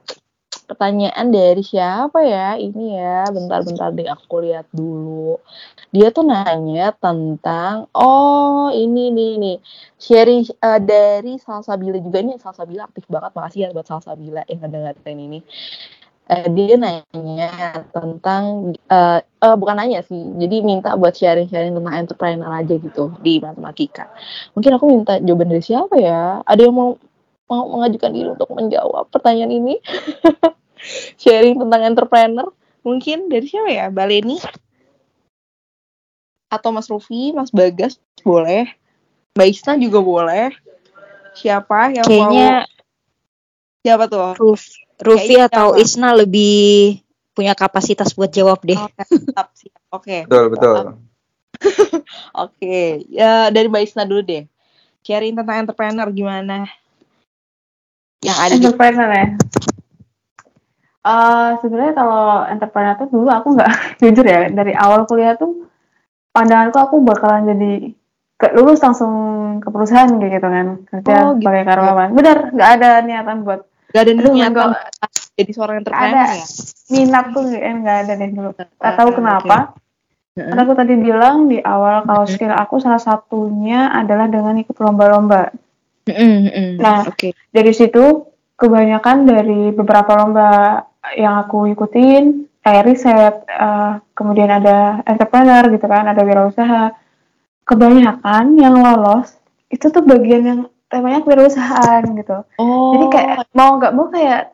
pertanyaan 0.70 1.28
dari 1.30 1.62
siapa 1.62 2.20
ya? 2.26 2.58
Ini 2.58 2.84
ya, 3.00 3.18
bentar-bentar 3.32 3.90
deh 3.94 4.10
aku 4.10 4.36
lihat 4.46 4.68
dulu. 4.74 5.38
Dia 5.94 6.12
tuh 6.12 6.26
nanya 6.28 6.92
tentang 6.98 7.88
oh 7.96 8.68
ini 8.74 9.14
nih 9.16 9.32
nih 9.40 9.58
sharing 9.96 10.42
eh, 10.50 10.80
dari 10.84 11.40
Salsabila 11.40 11.98
juga 12.02 12.20
ini 12.20 12.36
Salsabila 12.42 12.90
aktif 12.90 13.06
banget 13.08 13.32
makasih 13.38 13.60
ya 13.66 13.70
buat 13.72 13.88
Salsabila 13.88 14.44
yang 14.52 14.60
ngedengerin 14.66 15.20
ini. 15.22 15.40
Eh, 16.26 16.50
dia 16.58 16.74
nanya 16.82 17.86
tentang 17.94 18.74
eh 18.90 19.22
eh, 19.22 19.56
bukan 19.62 19.78
nanya 19.78 20.02
sih, 20.02 20.18
jadi 20.42 20.66
minta 20.66 20.98
buat 20.98 21.14
sharing-sharing 21.14 21.78
tentang 21.78 21.96
entrepreneur 22.02 22.50
aja 22.50 22.74
gitu 22.82 23.14
di 23.22 23.38
matematika. 23.38 24.10
Mungkin 24.58 24.72
aku 24.74 24.86
minta 24.90 25.22
jawaban 25.22 25.54
dari 25.54 25.62
siapa 25.62 25.96
ya? 26.02 26.42
Ada 26.42 26.62
yang 26.66 26.74
mau 26.74 26.90
mau 27.46 27.70
mengajukan 27.70 28.12
diri 28.12 28.28
untuk 28.34 28.50
menjawab 28.54 29.10
pertanyaan 29.14 29.54
ini? 29.54 29.76
sharing 31.22 31.58
tentang 31.58 31.82
entrepreneur 31.82 32.48
mungkin 32.86 33.28
dari 33.32 33.46
siapa 33.50 33.72
ya? 33.72 33.88
Baleni 33.90 34.38
atau 36.46 36.70
Mas 36.72 36.88
Rufi, 36.88 37.34
Mas 37.34 37.52
Bagas 37.52 38.00
boleh, 38.22 38.70
Mbak 39.36 39.48
Isna 39.50 39.74
juga 39.76 40.00
boleh. 40.00 40.54
Siapa 41.36 41.92
yang 41.92 42.08
Kayaknya 42.08 42.64
mau? 42.64 42.74
Siapa 43.84 44.04
tuh? 44.08 44.32
Ruf, 44.40 44.64
Rufi 45.04 45.36
Kayaknya 45.36 45.52
atau 45.52 45.68
apa? 45.76 45.82
Isna 45.84 46.10
lebih 46.16 47.04
punya 47.36 47.52
kapasitas 47.52 48.16
buat 48.16 48.32
jawab 48.32 48.64
deh. 48.64 48.80
Oke, 48.80 49.04
siap. 49.60 49.80
Oke. 49.92 50.18
Betul, 50.26 50.46
betul. 50.56 50.76
Oke, 52.46 53.04
ya 53.12 53.52
dari 53.52 53.68
Mbak 53.68 53.84
Isna 53.84 54.08
dulu 54.08 54.24
deh. 54.24 54.48
Sharing 55.04 55.36
tentang 55.36 55.68
entrepreneur 55.68 56.08
gimana? 56.10 56.72
Yang 58.20 58.38
ada 58.38 58.54
di 58.54 58.58
entrepreneur 58.62 59.10
ya 59.10 59.28
Eh 61.06 61.50
sebenarnya 61.62 61.94
kalau 61.94 62.22
entrepreneur 62.44 62.96
tuh 62.96 63.08
dulu 63.08 63.30
aku 63.30 63.48
nggak 63.54 63.72
jujur 64.02 64.26
ya 64.26 64.50
dari 64.50 64.74
awal 64.74 65.06
kuliah 65.06 65.38
tuh 65.38 65.70
pandanganku 66.32 66.76
aku 66.76 66.96
bakalan 67.00 67.46
jadi 67.46 67.94
ke, 68.36 68.48
lulus 68.52 68.82
langsung 68.82 69.14
ke 69.62 69.70
perusahaan 69.70 70.10
kayak 70.12 70.32
gitu 70.34 70.48
kan 70.50 70.68
kerja 70.84 71.14
Oh, 71.16 71.32
gitu. 71.32 71.46
sebagai 71.46 71.64
karyawan 71.64 72.10
bener 72.12 72.38
nggak 72.52 72.70
ada 72.76 72.90
niatan 73.02 73.38
buat 73.42 73.62
Gak 73.88 74.02
ada 74.02 74.12
Aduh, 74.12 74.34
niatan 74.34 74.52
nggak- 74.74 74.92
jadi 75.36 75.52
seorang 75.54 75.76
nggak 75.78 75.84
entrepreneur 75.86 76.26
ada 76.26 76.36
ya? 76.36 76.46
minat 76.90 77.26
tuh 77.32 77.44
eh, 77.48 77.74
nggak 77.76 77.98
ada 78.02 78.14
deh 78.16 78.30
dulu 78.32 78.50
nggak 78.52 78.94
tahu 78.98 79.10
kenapa 79.14 79.58
Heeh. 80.34 80.52
karena 80.52 80.62
aku 80.64 80.74
tadi 80.74 80.94
bilang 80.98 81.36
di 81.46 81.58
awal 81.62 82.04
kalau 82.04 82.26
skill 82.26 82.52
aku 82.52 82.76
salah 82.78 83.00
satunya 83.00 83.88
adalah 83.90 84.26
dengan 84.26 84.58
ikut 84.58 84.76
lomba-lomba 84.76 85.54
Mm-mm, 86.06 86.36
mm-mm. 86.46 86.70
Nah, 86.78 87.06
oke. 87.06 87.34
dari 87.50 87.74
situ 87.74 88.30
kebanyakan 88.56 89.26
dari 89.26 89.74
beberapa 89.74 90.16
lomba 90.16 90.82
yang 91.14 91.42
aku 91.42 91.68
ikutin 91.70 92.46
kayak 92.62 92.86
riset 92.86 93.36
eh, 93.46 93.92
kemudian 94.14 94.50
ada 94.50 95.02
entrepreneur 95.04 95.66
gitu 95.70 95.86
kan 95.86 96.06
ada 96.08 96.22
wirausaha 96.22 96.94
kebanyakan 97.64 98.58
yang 98.58 98.78
lolos 98.78 99.34
itu 99.70 99.90
tuh 99.90 100.02
bagian 100.02 100.44
yang 100.46 100.60
temanya 100.86 101.22
kewirausahaan 101.22 102.06
gitu 102.14 102.46
Oh, 102.58 102.94
jadi 102.94 103.06
kayak 103.10 103.38
mau 103.52 103.78
nggak 103.78 103.94
mau 103.94 104.08
kayak 104.08 104.54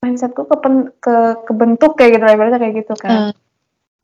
mindsetku 0.00 0.44
kepen, 0.44 0.92
ke 1.00 1.16
kebentuk 1.48 1.96
kayak 1.96 2.20
gitu 2.20 2.24
ibaratnya 2.28 2.60
kayak 2.60 2.74
gitu 2.84 2.94
kan 2.94 3.32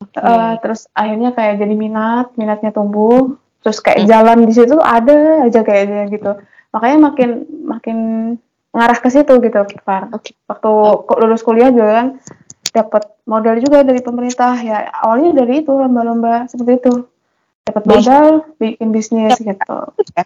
oke. 0.01 0.17
Eh, 0.17 0.53
terus 0.65 0.89
akhirnya 0.97 1.37
kayak 1.37 1.61
jadi 1.61 1.75
minat 1.77 2.33
minatnya 2.35 2.73
tumbuh 2.73 3.37
terus 3.61 3.79
kayak 3.79 4.05
Hmm. 4.05 4.09
jalan 4.09 4.39
di 4.49 4.53
situ 4.57 4.77
ada 4.81 5.45
aja 5.45 5.61
kayaknya 5.61 6.09
gitu 6.09 6.33
makanya 6.71 6.99
makin 7.11 7.31
makin 7.67 7.99
ngarah 8.71 8.99
ke 9.03 9.09
situ 9.11 9.35
gitu 9.43 9.59
Far 9.83 10.07
Oke. 10.15 10.35
waktu 10.47 10.71
lulus 11.19 11.43
kuliah 11.43 11.75
juga 11.75 11.91
kan 11.99 12.07
dapat 12.71 13.03
modal 13.27 13.59
juga 13.59 13.83
dari 13.83 13.99
pemerintah 13.99 14.55
ya 14.63 14.87
awalnya 15.03 15.43
dari 15.43 15.67
itu 15.67 15.75
lomba-lomba 15.75 16.47
seperti 16.47 16.79
itu 16.79 16.93
dapat 17.67 17.83
modal 17.87 18.27
bikin 18.57 18.95
bisnis 18.95 19.35
gitu 19.39 19.79
Ya. 20.15 20.23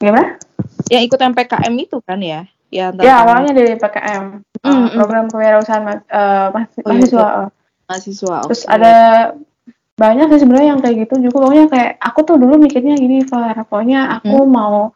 gimana 0.00 0.40
yang 0.88 1.02
ikut 1.04 1.16
MPKM 1.16 1.74
itu 1.80 1.96
kan 2.04 2.20
ya? 2.20 2.44
Ya, 2.68 2.90
ya 2.90 3.22
awalnya 3.22 3.54
dari 3.54 3.78
PKM 3.78 4.42
uh, 4.42 4.66
hmm. 4.66 4.86
program 4.98 5.30
kewirausahaan 5.30 5.84
ma- 5.86 6.04
uh, 6.10 6.48
mahas- 6.50 6.74
Oh, 6.82 6.90
iya, 6.90 6.90
mahasiswa 6.90 7.22
uh. 7.22 7.48
mahasiswa. 7.86 8.36
terus 8.50 8.62
oke. 8.66 8.72
ada 8.74 8.94
banyak 9.94 10.26
sih 10.34 10.40
sebenarnya 10.42 10.68
yang 10.74 10.80
kayak 10.82 10.96
gitu 11.06 11.30
juga. 11.30 11.46
Pokoknya 11.46 11.66
kayak 11.70 11.92
aku 12.02 12.20
tuh 12.26 12.36
dulu 12.38 12.58
mikirnya 12.58 12.98
gini 12.98 13.22
Far. 13.22 13.54
Pokoknya 13.66 14.18
aku 14.18 14.42
mau 14.46 14.90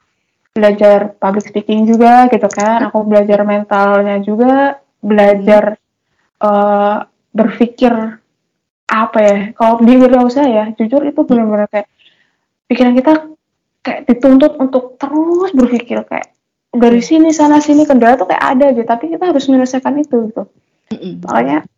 belajar 0.50 1.14
public 1.16 1.46
speaking 1.46 1.86
juga 1.86 2.26
gitu 2.26 2.48
kan. 2.50 2.90
Aku 2.90 3.06
belajar 3.06 3.46
mentalnya 3.46 4.18
juga 4.18 4.82
belajar 4.98 5.78
eh, 6.42 6.96
berpikir 7.30 7.94
apa 8.88 9.18
ya 9.20 9.36
kalau 9.52 9.84
di 9.84 9.94
wirausaha 10.00 10.48
ya 10.48 10.64
jujur 10.72 11.04
itu 11.04 11.20
benar-benar 11.20 11.68
kayak 11.68 11.92
pikiran 12.72 12.96
kita 12.96 13.12
kayak 13.84 14.00
dituntut 14.08 14.56
untuk 14.56 14.96
terus 14.96 15.52
berpikir 15.52 16.08
kayak 16.08 16.32
dari 16.72 17.04
sini 17.04 17.28
sana 17.32 17.60
sini 17.60 17.84
kendala 17.84 18.16
tuh 18.16 18.32
kayak 18.32 18.44
ada 18.44 18.64
aja 18.72 18.82
tapi 18.88 19.12
kita 19.12 19.28
harus 19.28 19.44
menyelesaikan 19.44 19.94
itu 20.00 20.32
gitu. 20.32 20.42
Makanya 21.20 21.68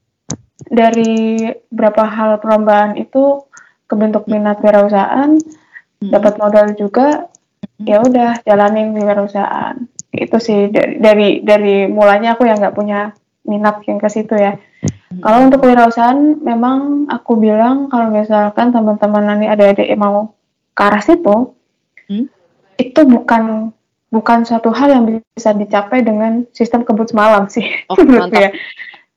dari 0.68 1.40
beberapa 1.70 2.04
hal 2.04 2.36
perlombaan 2.38 2.98
itu 2.98 3.46
kebentuk 3.86 4.26
minat 4.26 4.60
wirausahaan 4.60 5.38
Mm. 6.00 6.16
dapat 6.16 6.40
modal 6.40 6.66
juga 6.80 7.28
ya 7.76 8.00
udah 8.00 8.40
jalanin 8.40 8.96
wirausahaan 8.96 9.84
itu 10.10 10.36
sih 10.40 10.72
dari 10.72 10.96
dari, 10.96 11.28
dari 11.44 11.74
mulanya 11.86 12.32
aku 12.32 12.48
yang 12.48 12.56
nggak 12.56 12.72
punya 12.72 13.12
minat 13.44 13.84
yang 13.84 14.00
ke 14.00 14.08
situ 14.08 14.32
ya 14.32 14.56
kalau 15.20 15.44
untuk 15.44 15.60
kewirausahaan 15.60 16.40
memang 16.40 17.04
aku 17.04 17.36
bilang 17.36 17.92
kalau 17.92 18.08
misalkan 18.08 18.72
teman-teman 18.72 19.28
nanti 19.28 19.44
ada 19.44 19.60
adik 19.68 19.84
yang 19.84 20.00
mau 20.00 20.32
ke 20.72 20.80
arah 20.80 21.04
situ 21.04 21.52
Hmm. 22.08 22.26
itu 22.74 23.00
bukan 23.04 23.68
bukan 24.08 24.38
suatu 24.42 24.72
hal 24.72 24.88
yang 24.90 25.04
bisa 25.30 25.52
dicapai 25.52 26.00
dengan 26.00 26.48
sistem 26.50 26.80
kebut 26.80 27.12
semalam 27.12 27.44
sih 27.46 27.68
Oh, 27.86 27.94
mantap. 28.08 28.40
ya 28.40 28.50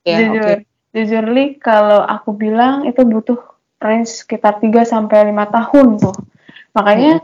Ya, 0.04 0.18
jujur 0.20 0.60
oke. 0.60 0.68
Jujur 0.94 1.26
Li, 1.34 1.58
kalau 1.58 2.06
aku 2.06 2.38
bilang 2.38 2.86
itu 2.86 3.02
butuh 3.02 3.42
range 3.82 4.24
sekitar 4.24 4.62
3 4.62 4.86
sampai 4.86 5.28
lima 5.28 5.50
tahun 5.50 6.00
tuh 6.00 6.16
makanya 6.74 7.22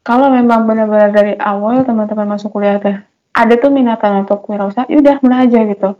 kalau 0.00 0.32
memang 0.32 0.64
benar-benar 0.64 1.12
dari 1.12 1.36
awal 1.36 1.84
teman-teman 1.84 2.34
masuk 2.36 2.50
kuliah 2.56 2.80
tuh 2.80 2.96
ada 3.36 3.54
tuh 3.56 3.70
minatan 3.70 4.24
untuk 4.26 4.42
wirausaha 4.48 4.88
ya 4.90 4.98
udah 4.98 5.16
mulai 5.22 5.46
aja 5.46 5.60
gitu. 5.68 5.90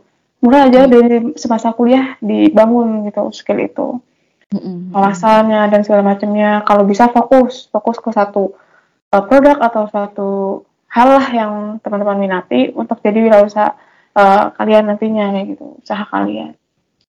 Mulai 0.41 0.59
aja 0.67 0.79
dari 0.89 1.37
semasa 1.37 1.69
kuliah 1.71 2.17
dibangun 2.19 3.05
gitu 3.07 3.29
skill 3.33 3.61
itu. 3.61 3.87
Mm-mm. 4.51 4.91
wawasannya 4.91 5.71
dan 5.71 5.79
segala 5.87 6.11
macamnya. 6.11 6.59
Kalau 6.67 6.83
bisa 6.83 7.07
fokus 7.07 7.71
fokus 7.71 8.03
ke 8.03 8.11
satu 8.11 8.51
uh, 9.15 9.23
produk 9.23 9.63
atau 9.63 9.87
suatu 9.87 10.29
hal 10.91 11.07
lah 11.07 11.27
yang 11.31 11.53
teman-teman 11.79 12.19
minati 12.19 12.67
untuk 12.75 12.99
jadi 12.99 13.31
wirausaha 13.31 13.79
uh, 14.11 14.51
kalian 14.59 14.91
nantinya 14.91 15.31
kayak 15.31 15.55
gitu 15.55 15.79
usaha 15.79 16.03
kalian 16.03 16.51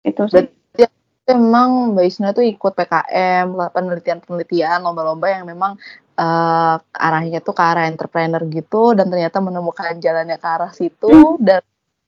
itu 0.03 0.23
sih 0.31 0.47
Berarti 0.47 0.85
memang 1.29 1.93
Mbak 1.93 2.05
Isna 2.09 2.33
tuh 2.33 2.41
ikut 2.41 2.73
PKM, 2.73 3.45
penelitian-penelitian, 3.69 4.81
lomba-lomba 4.81 5.29
yang 5.29 5.45
memang 5.45 5.77
eh, 6.17 6.75
arahnya 6.81 7.39
tuh 7.45 7.53
ke 7.53 7.62
arah 7.62 7.85
entrepreneur 7.85 8.41
gitu 8.49 8.97
dan 8.97 9.13
ternyata 9.13 9.38
menemukan 9.38 9.93
jalannya 10.01 10.41
ke 10.41 10.47
arah 10.49 10.71
situ 10.73 11.38
dan 11.38 11.62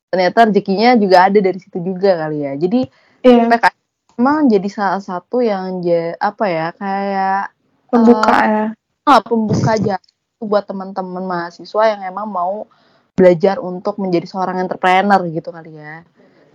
ternyata 0.10 0.50
rezekinya 0.50 0.98
juga 0.98 1.30
ada 1.30 1.40
dari 1.40 1.60
situ 1.62 1.78
juga 1.80 2.18
kali 2.26 2.50
ya. 2.50 2.54
Jadi 2.58 2.82
Iya, 3.22 3.46
PKM 3.46 3.78
memang 4.18 4.50
jadi 4.50 4.70
salah 4.74 5.02
satu 5.02 5.46
yang 5.46 5.86
apa 6.18 6.46
ya 6.50 6.68
kayak 6.74 7.54
pembuka 7.94 8.38
ya 8.42 8.66
ah, 9.06 9.22
pembuka 9.22 9.78
jalan 9.78 10.10
buat 10.42 10.66
teman-teman 10.66 11.24
mahasiswa 11.26 11.84
yang 11.94 12.02
emang 12.02 12.26
mau 12.26 12.66
belajar 13.14 13.62
untuk 13.62 14.02
menjadi 14.02 14.26
seorang 14.26 14.66
entrepreneur 14.66 15.22
gitu 15.30 15.54
kali 15.54 15.78
ya. 15.78 16.02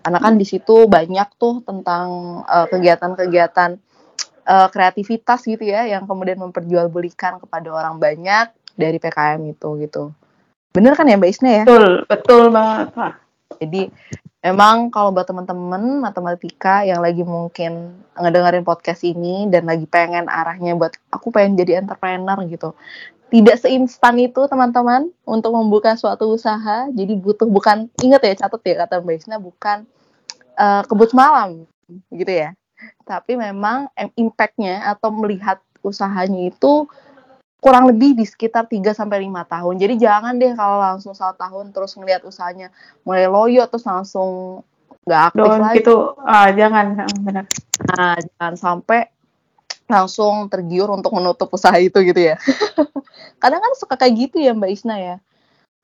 Karena 0.06 0.22
kan 0.22 0.38
di 0.38 0.46
situ 0.46 0.86
banyak 0.86 1.34
tuh 1.34 1.66
tentang 1.66 2.06
eh, 2.46 2.66
kegiatan-kegiatan 2.70 3.70
eh, 4.46 4.68
kreativitas 4.70 5.42
gitu 5.42 5.66
ya 5.66 5.82
yang 5.82 6.06
kemudian 6.06 6.38
memperjualbelikan 6.38 7.42
kepada 7.42 7.74
orang 7.74 7.98
banyak 7.98 8.54
dari 8.78 9.02
PKM 9.02 9.42
itu 9.50 9.68
gitu. 9.82 10.14
Bener 10.70 10.94
kan 10.94 11.10
ya 11.10 11.18
Mbak 11.18 11.30
Isna 11.34 11.50
ya? 11.50 11.64
betul 11.66 12.06
betul 12.06 12.42
banget 12.54 12.94
Pak. 12.94 13.12
Jadi 13.58 13.90
emang 14.46 14.94
kalau 14.94 15.10
buat 15.10 15.26
teman-teman 15.26 15.98
matematika 15.98 16.86
yang 16.86 17.02
lagi 17.02 17.26
mungkin 17.26 17.98
ngedengerin 18.14 18.62
podcast 18.62 19.02
ini 19.02 19.50
dan 19.50 19.66
lagi 19.66 19.90
pengen 19.90 20.30
arahnya 20.30 20.78
buat 20.78 20.94
aku 21.10 21.34
pengen 21.34 21.58
jadi 21.58 21.82
entrepreneur 21.82 22.38
gitu. 22.46 22.78
Tidak 23.26 23.58
seinstan 23.58 24.22
itu 24.22 24.46
teman-teman 24.46 25.10
untuk 25.26 25.50
membuka 25.50 25.98
suatu 25.98 26.30
usaha. 26.30 26.86
Jadi 26.94 27.18
butuh 27.18 27.50
bukan 27.50 27.90
ingat 27.98 28.22
ya 28.22 28.46
catat 28.46 28.62
ya 28.62 28.86
kata 28.86 29.02
Mbak 29.02 29.16
Isna 29.18 29.42
bukan 29.42 29.82
eh, 30.56 30.82
kebut 30.88 31.12
malam 31.12 31.68
gitu 32.10 32.32
ya. 32.32 32.56
Tapi 33.06 33.38
memang 33.38 33.88
em- 33.96 34.12
impact-nya 34.16 34.84
atau 34.96 35.08
melihat 35.14 35.62
usahanya 35.80 36.50
itu 36.50 36.88
kurang 37.62 37.88
lebih 37.88 38.14
di 38.14 38.24
sekitar 38.26 38.68
3 38.68 38.92
sampai 38.92 39.24
5 39.26 39.46
tahun. 39.46 39.80
Jadi 39.80 39.94
jangan 40.02 40.36
deh 40.36 40.52
kalau 40.52 40.78
langsung 40.82 41.16
satu 41.16 41.38
tahun 41.40 41.72
terus 41.72 41.96
ngelihat 41.96 42.22
usahanya 42.26 42.68
mulai 43.06 43.26
loyo 43.26 43.64
terus 43.70 43.86
langsung 43.86 44.60
nggak 45.06 45.22
aktif 45.32 45.42
Doang 45.46 45.62
lagi. 45.62 45.78
gitu 45.82 45.96
ah, 46.18 46.50
jangan 46.50 46.86
ah, 47.06 47.10
benar 47.22 47.44
Nah, 47.86 48.16
jangan 48.18 48.54
sampai 48.56 49.00
langsung 49.86 50.50
tergiur 50.50 50.90
untuk 50.90 51.14
menutup 51.14 51.46
usaha 51.54 51.76
itu 51.78 51.94
gitu 52.02 52.18
ya. 52.18 52.36
Kadang 53.42 53.62
kan 53.62 53.72
suka 53.78 53.94
kayak 53.94 54.14
gitu 54.26 54.42
ya 54.42 54.56
Mbak 54.56 54.70
Isna 54.74 54.96
ya. 54.98 55.16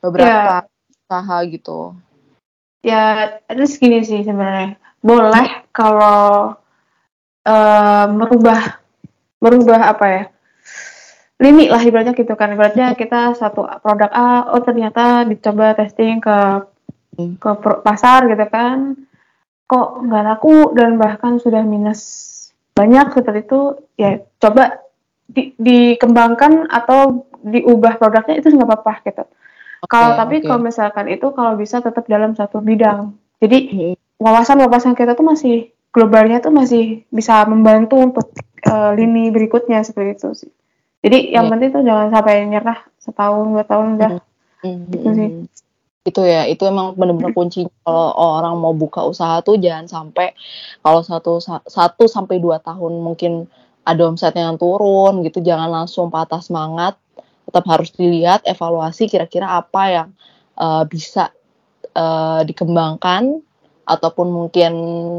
Beberapa 0.02 0.66
usaha 1.06 1.36
gitu. 1.46 1.94
Ya 2.82 3.38
terus 3.48 3.78
gini 3.78 4.02
sih 4.02 4.26
sebenarnya. 4.26 4.76
Boleh 5.02 5.66
kalau 5.74 6.54
eh, 7.46 8.06
merubah 8.10 8.82
merubah 9.42 9.80
apa 9.94 10.06
ya? 10.06 10.22
Lini 11.42 11.66
lah 11.66 11.82
ibaratnya 11.82 12.14
gitu 12.14 12.34
kan. 12.38 12.54
Ibaratnya 12.54 12.94
kita 12.94 13.34
satu 13.34 13.66
produk 13.82 14.10
A 14.14 14.54
oh 14.54 14.62
ternyata 14.62 15.26
dicoba 15.26 15.74
testing 15.74 16.22
ke 16.22 16.38
ke 17.38 17.50
pasar 17.82 18.30
gitu 18.30 18.46
kan. 18.50 18.94
Kok 19.66 19.88
nggak 20.06 20.24
laku 20.26 20.76
dan 20.76 21.00
bahkan 21.00 21.40
sudah 21.40 21.64
minus 21.64 22.30
banyak 22.72 23.12
seperti 23.12 23.40
itu 23.44 23.60
ya 24.00 24.20
coba 24.40 24.80
di- 25.28 25.52
dikembangkan 25.60 26.72
atau 26.72 27.28
diubah 27.44 28.00
produknya 28.00 28.40
itu 28.40 28.48
nggak 28.48 28.68
apa-apa 28.68 28.94
gitu 29.04 29.24
kalau 29.86 30.14
tapi 30.14 30.40
oke. 30.40 30.46
kalau 30.46 30.60
misalkan 30.60 31.06
itu 31.08 31.26
kalau 31.34 31.58
bisa 31.58 31.82
tetap 31.82 32.06
dalam 32.06 32.34
satu 32.34 32.62
bidang 32.62 33.16
jadi 33.42 33.58
wawasan-wawasan 34.22 34.94
kita 34.94 35.18
tuh 35.18 35.26
masih 35.26 35.74
globalnya 35.90 36.38
tuh 36.38 36.54
masih 36.54 37.02
bisa 37.10 37.42
membantu 37.44 37.98
untuk 37.98 38.26
eh, 38.62 38.90
lini 38.94 39.28
berikutnya 39.34 39.82
seperti 39.82 40.10
itu 40.14 40.28
sih. 40.32 40.50
Jadi 41.02 41.34
yang 41.34 41.50
Iya. 41.50 41.52
penting 41.52 41.68
tuh 41.74 41.82
jangan 41.82 42.08
sampai 42.14 42.46
nyerah 42.46 42.78
setahun 43.02 43.50
dua 43.50 43.64
tahun 43.66 43.86
udah. 43.98 44.10
Hmm, 44.62 44.86
Gitu 44.94 45.08
sih. 45.18 45.28
hmm, 45.34 46.06
itu 46.06 46.20
ya 46.22 46.46
itu 46.46 46.62
emang 46.62 46.94
bener-bener 46.94 47.34
kuncinya 47.34 47.70
kalau 47.82 48.14
orang 48.14 48.54
mau 48.58 48.70
buka 48.70 49.02
usaha 49.02 49.42
tuh 49.42 49.58
jangan 49.58 49.90
sampai 49.90 50.30
kalau 50.78 51.02
satu 51.02 51.42
sa- 51.42 51.66
satu 51.66 52.06
sampai 52.06 52.38
dua 52.38 52.62
tahun 52.62 53.02
mungkin 53.02 53.50
ada 53.82 54.06
omset 54.06 54.34
yang 54.38 54.54
turun 54.58 55.26
gitu 55.26 55.42
jangan 55.42 55.66
langsung 55.70 56.06
patah 56.10 56.38
semangat 56.38 56.94
tetap 57.48 57.64
harus 57.68 57.90
dilihat 57.94 58.46
evaluasi 58.46 59.10
kira-kira 59.10 59.58
apa 59.58 59.82
yang 59.90 60.08
uh, 60.58 60.84
bisa 60.86 61.34
uh, 61.94 62.40
dikembangkan 62.46 63.42
ataupun 63.82 64.30
mungkin 64.30 64.72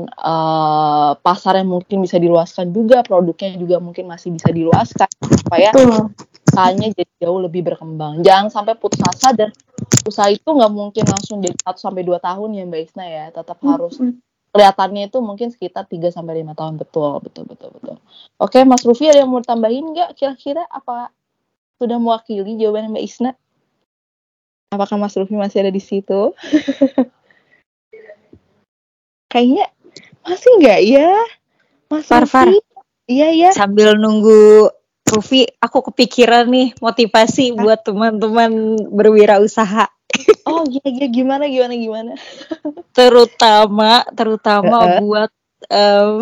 uh, 0.08 1.12
pasar 1.20 1.60
yang 1.60 1.70
mungkin 1.70 2.00
bisa 2.00 2.16
diluaskan 2.16 2.72
juga 2.72 3.04
produknya 3.04 3.60
juga 3.60 3.78
mungkin 3.84 4.08
masih 4.08 4.32
bisa 4.32 4.50
diluaskan 4.56 5.10
supaya 5.20 5.76
usahanya 6.48 6.88
jadi 6.96 7.28
jauh 7.28 7.44
lebih 7.44 7.66
berkembang. 7.66 8.24
Jangan 8.24 8.48
sampai 8.54 8.80
putus 8.80 9.04
asa 9.04 9.36
dan 9.36 9.50
usaha 10.08 10.32
itu 10.32 10.46
nggak 10.46 10.72
mungkin 10.72 11.04
langsung 11.10 11.44
jadi 11.44 11.56
1 11.60 11.76
sampai 11.76 12.08
dua 12.08 12.24
tahun 12.24 12.56
ya 12.56 12.64
Mbak 12.70 12.82
Isna 12.88 13.06
ya. 13.10 13.26
Tetap 13.36 13.58
harus 13.66 14.00
kelihatannya 14.54 15.10
itu 15.10 15.18
mungkin 15.20 15.50
sekitar 15.50 15.90
3 15.90 16.14
sampai 16.14 16.40
lima 16.40 16.54
tahun. 16.54 16.80
Betul 16.80 17.20
betul 17.20 17.44
betul 17.50 17.70
betul. 17.74 17.96
Oke, 18.40 18.62
Mas 18.64 18.86
Rufi 18.86 19.10
ada 19.10 19.26
yang 19.26 19.34
mau 19.34 19.42
tambahin 19.42 19.92
nggak? 19.92 20.14
Kira-kira 20.16 20.64
apa 20.70 21.12
sudah 21.78 21.98
mewakili 22.00 22.58
jawaban 22.58 22.92
Mbak 22.94 23.04
Isna? 23.04 23.32
Apakah 24.74 24.98
Mas 24.98 25.14
Rufi 25.14 25.38
masih 25.38 25.62
ada 25.66 25.72
di 25.74 25.82
situ? 25.82 26.34
Kayaknya 29.32 29.66
masih 30.26 30.52
nggak 30.62 30.82
ya? 30.86 31.12
Mas 31.90 32.06
Far? 32.06 32.50
Iya 33.10 33.28
ya. 33.34 33.50
Sambil 33.54 33.98
nunggu 34.00 34.70
Rufi, 35.04 35.46
aku 35.62 35.94
kepikiran 35.94 36.48
nih 36.50 36.74
motivasi 36.80 37.54
buat 37.54 37.86
teman-teman 37.86 38.78
berwirausaha. 38.90 39.90
Oh 40.44 40.68
iya 40.68 40.84
iya 40.84 41.08
gimana 41.08 41.48
gimana 41.48 41.72
gimana? 41.72 42.14
terutama 42.98 44.04
terutama 44.12 44.76
Heeh. 44.84 45.00
buat 45.00 45.32
em, 45.72 46.20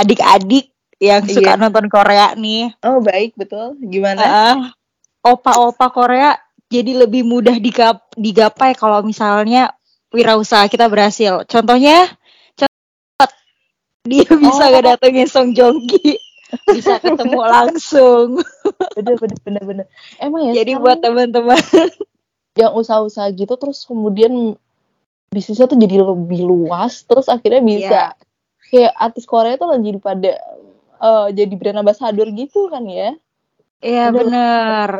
adik-adik 0.00 0.72
yang 0.96 1.28
suka 1.28 1.54
Iya. 1.54 1.60
nonton 1.60 1.92
Korea 1.92 2.32
nih. 2.40 2.72
Oh 2.80 3.04
baik 3.04 3.36
betul. 3.36 3.76
Gimana? 3.84 4.16
Heeh. 4.24 4.72
Opa-opa 5.20 5.86
Korea 5.90 6.36
jadi 6.66 7.02
lebih 7.02 7.26
mudah 7.26 7.58
digap- 7.58 8.14
digapai 8.14 8.72
kalau 8.74 9.02
misalnya 9.02 9.74
wirausaha 10.10 10.66
kita 10.66 10.86
berhasil. 10.86 11.42
Contohnya, 11.44 12.06
cepet 12.54 13.30
dia 14.06 14.26
bisa 14.26 14.64
Oh. 14.64 14.70
ngedatengin 14.70 15.26
Song 15.26 15.50
Joong 15.50 15.86
Ki, 15.86 16.14
bisa 16.70 16.98
ketemu 16.98 17.42
langsung. 17.54 18.38
bener 18.94 19.14
bener 19.18 19.38
bener 19.42 19.62
bener. 19.66 19.86
Emang 20.18 20.50
ya. 20.50 20.62
Jadi 20.62 20.78
buat 20.78 20.98
teman-teman 20.98 21.58
yang 22.54 22.74
usaha-usaha 22.74 23.30
gitu 23.34 23.54
terus 23.54 23.82
kemudian 23.82 24.58
bisnisnya 25.30 25.70
tuh 25.70 25.78
jadi 25.78 26.02
lebih 26.02 26.42
luas 26.42 27.06
terus 27.06 27.30
akhirnya 27.30 27.62
bisa 27.62 28.00
kayak 28.66 28.90
artis 28.98 29.22
Korea 29.22 29.54
tuh 29.54 29.70
lagi 29.70 29.94
pada 30.02 30.34
eh, 30.98 31.26
jadi 31.30 31.54
brand 31.54 31.86
ambassador 31.86 32.26
gitu 32.34 32.66
kan 32.66 32.82
ya 32.90 33.14
Iya 33.80 34.10
Bener. 34.10 34.12
bener. 34.12 34.90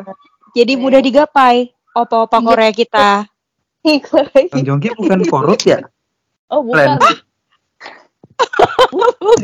Jadi 0.53 0.73
Oke. 0.75 0.81
mudah 0.81 1.01
digapai 1.01 1.57
opa-opa 1.93 2.35
Iya. 2.35 2.45
Korea 2.45 2.73
kita. 2.73 3.09
Bang 4.51 4.63
Jongki 4.63 4.89
bukan 4.95 5.19
korup 5.25 5.61
ya? 5.63 5.81
oh 6.49 6.61
bukan 6.61 7.01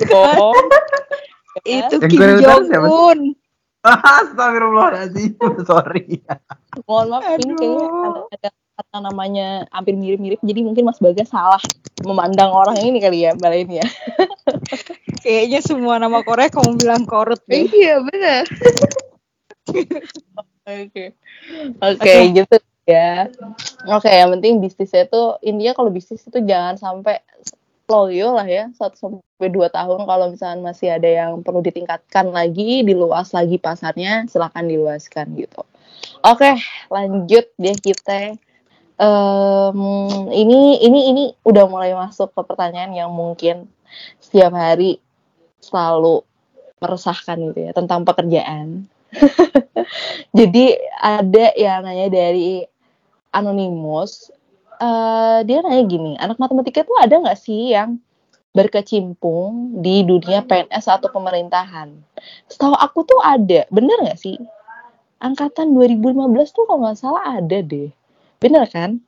bohong 0.06 0.60
Itu 1.62 1.94
Yang 1.96 2.10
Kim 2.10 2.20
Jong? 2.38 2.62
Un. 2.84 3.20
Astagfirullahaladzim, 3.86 5.38
sorry. 5.62 6.18
mohon 6.84 7.06
maaf 7.08 7.38
ini 7.38 7.54
kayaknya 7.54 7.86
ada, 7.86 8.20
ada 8.28 8.48
kata 8.76 8.96
namanya 9.00 9.46
hampir 9.70 9.94
mirip-mirip 9.94 10.36
jadi 10.42 10.60
mungkin 10.60 10.84
Mas 10.84 10.98
Bagas 10.98 11.30
salah 11.30 11.60
memandang 12.02 12.50
orang 12.50 12.76
ini 12.76 12.98
kali 12.98 13.22
ya 13.22 13.30
mbak 13.32 13.52
ini 13.56 13.74
ya 13.78 13.86
Kayaknya 15.22 15.58
semua 15.60 15.96
nama 15.96 16.20
Korea 16.20 16.46
kamu 16.46 16.76
bilang 16.76 17.02
korut 17.02 17.40
deh. 17.46 17.64
iya 17.64 17.98
benar 18.02 18.42
oke. 20.66 21.04
Oke 21.82 22.12
gitu 22.32 22.56
ya. 22.86 23.28
Oke 23.90 24.10
yang 24.10 24.30
penting 24.38 24.62
bisnisnya 24.62 25.06
itu 25.06 25.22
intinya 25.42 25.72
kalau 25.76 25.90
bisnis 25.90 26.22
itu 26.24 26.38
jangan 26.42 26.78
sampai 26.78 27.20
loyo 27.86 28.34
lah 28.34 28.46
ya 28.46 28.70
satu 28.74 28.96
sampai 28.98 29.48
dua 29.50 29.70
tahun. 29.70 30.06
Kalau 30.06 30.26
misalnya 30.34 30.60
masih 30.62 30.88
ada 30.90 31.06
yang 31.06 31.42
perlu 31.42 31.62
ditingkatkan 31.62 32.34
lagi 32.34 32.82
diluas 32.82 33.30
lagi 33.30 33.56
pasarnya 33.62 34.26
silakan 34.26 34.66
diluaskan 34.66 35.34
gitu. 35.38 35.62
Oke 36.26 36.58
lanjut 36.90 37.46
deh 37.58 37.76
kita. 37.78 38.34
Em, 38.96 39.78
ini 40.32 40.80
ini 40.80 41.00
ini 41.12 41.24
udah 41.44 41.68
mulai 41.68 41.92
masuk 41.92 42.32
ke 42.32 42.40
pertanyaan 42.48 42.96
yang 42.96 43.12
mungkin 43.12 43.68
setiap 44.24 44.56
hari 44.56 44.98
selalu 45.60 46.24
meresahkan 46.80 47.36
gitu 47.52 47.58
ya 47.68 47.72
tentang 47.76 48.04
pekerjaan. 48.04 48.88
Jadi 50.38 50.76
ada 51.00 51.44
yang 51.56 51.84
nanya 51.84 52.08
dari 52.12 52.64
anonimus, 53.32 54.32
eh 54.80 55.38
dia 55.44 55.60
nanya 55.60 55.84
gini, 55.84 56.12
anak 56.16 56.40
matematika 56.40 56.84
itu 56.84 56.94
ada 57.00 57.20
nggak 57.20 57.38
sih 57.40 57.72
yang 57.72 58.00
berkecimpung 58.56 59.84
di 59.84 60.00
dunia 60.00 60.40
PNS 60.40 60.88
atau 60.88 61.12
pemerintahan? 61.12 61.92
Setahu 62.48 62.72
aku 62.72 63.04
tuh 63.04 63.20
ada, 63.20 63.68
bener 63.68 64.00
nggak 64.00 64.16
sih? 64.16 64.40
Angkatan 65.20 65.76
2015 65.76 66.56
tuh 66.56 66.64
kalau 66.64 66.88
nggak 66.88 66.96
salah 66.96 67.40
ada 67.40 67.58
deh, 67.60 67.92
bener 68.40 68.64
kan? 68.72 69.00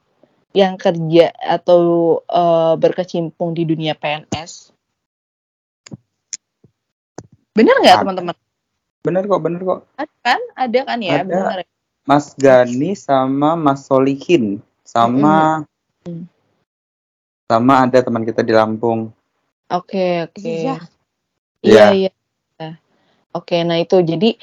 Yang 0.52 0.74
kerja 0.80 1.32
atau 1.40 1.80
eh, 2.28 2.74
berkecimpung 2.76 3.56
di 3.56 3.64
dunia 3.64 3.96
PNS. 3.96 4.72
Bener 7.56 7.74
nggak 7.80 8.04
teman-teman? 8.04 8.36
Bener 9.08 9.24
kok, 9.24 9.40
bener 9.40 9.60
kok. 9.64 9.80
Ada 9.96 10.14
kan? 10.20 10.40
Ada 10.52 10.78
kan 10.84 10.98
ya? 11.00 11.12
Ada. 11.16 11.24
Bener. 11.24 11.58
ya? 11.64 11.66
Mas 12.04 12.26
Gani 12.36 12.92
sama 12.92 13.56
Mas 13.56 13.84
Solihin 13.84 14.60
sama 14.84 15.64
Mm-mm. 16.04 16.24
sama 17.44 17.84
ada 17.84 18.00
teman 18.00 18.24
kita 18.24 18.44
di 18.44 18.52
Lampung. 18.52 19.12
Oke, 19.68 20.24
oke. 20.24 20.40
Iya. 20.40 20.76
Iya, 21.60 21.86
Iya. 21.92 22.12
iya. 22.60 22.70
Oke, 23.32 23.60
nah 23.60 23.76
itu 23.76 24.00
jadi 24.00 24.40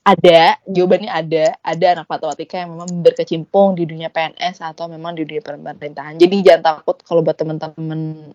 ada, 0.00 0.56
jawabannya 0.64 1.10
ada, 1.12 1.44
ada 1.60 1.86
anak 1.98 2.06
matematika 2.08 2.62
yang 2.62 2.72
memang 2.78 2.88
berkecimpung 3.04 3.76
di 3.76 3.84
dunia 3.84 4.08
PNS 4.08 4.64
atau 4.64 4.88
memang 4.88 5.18
di 5.18 5.28
dunia 5.28 5.42
pemerintahan. 5.42 6.16
Jadi 6.16 6.36
jangan 6.40 6.80
takut 6.80 6.96
kalau 7.04 7.20
buat 7.20 7.36
teman-teman 7.36 8.32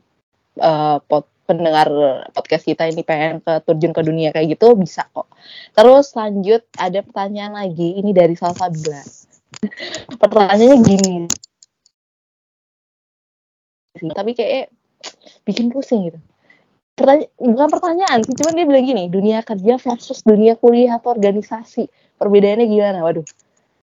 eh, 0.60 0.98
pod- 1.08 1.31
pendengar 1.46 1.88
podcast 2.32 2.64
kita 2.64 2.88
ini 2.88 3.04
pengen 3.04 3.44
ke 3.44 3.54
terjun 3.66 3.92
ke 3.92 4.02
dunia 4.06 4.30
kayak 4.32 4.56
gitu 4.56 4.78
bisa 4.78 5.06
kok. 5.12 5.28
Terus 5.76 6.14
lanjut 6.16 6.62
ada 6.78 7.00
pertanyaan 7.04 7.54
lagi 7.56 8.00
ini 8.00 8.12
dari 8.16 8.38
Salsabila. 8.38 9.04
Pertanyaannya 10.22 10.78
gini. 10.86 11.16
Tapi 14.02 14.32
kayak 14.34 14.72
bikin 15.44 15.70
pusing 15.70 16.10
gitu. 16.10 16.20
Pertanya 16.96 17.26
bukan 17.40 17.68
pertanyaan 17.72 18.20
sih, 18.22 18.36
cuman 18.38 18.54
dia 18.54 18.66
bilang 18.68 18.86
gini, 18.86 19.04
dunia 19.10 19.42
kerja 19.42 19.80
versus 19.82 20.22
dunia 20.22 20.54
kuliah 20.60 21.02
atau 21.02 21.16
organisasi. 21.16 21.90
Perbedaannya 22.22 22.68
gimana? 22.70 23.00
Waduh. 23.02 23.26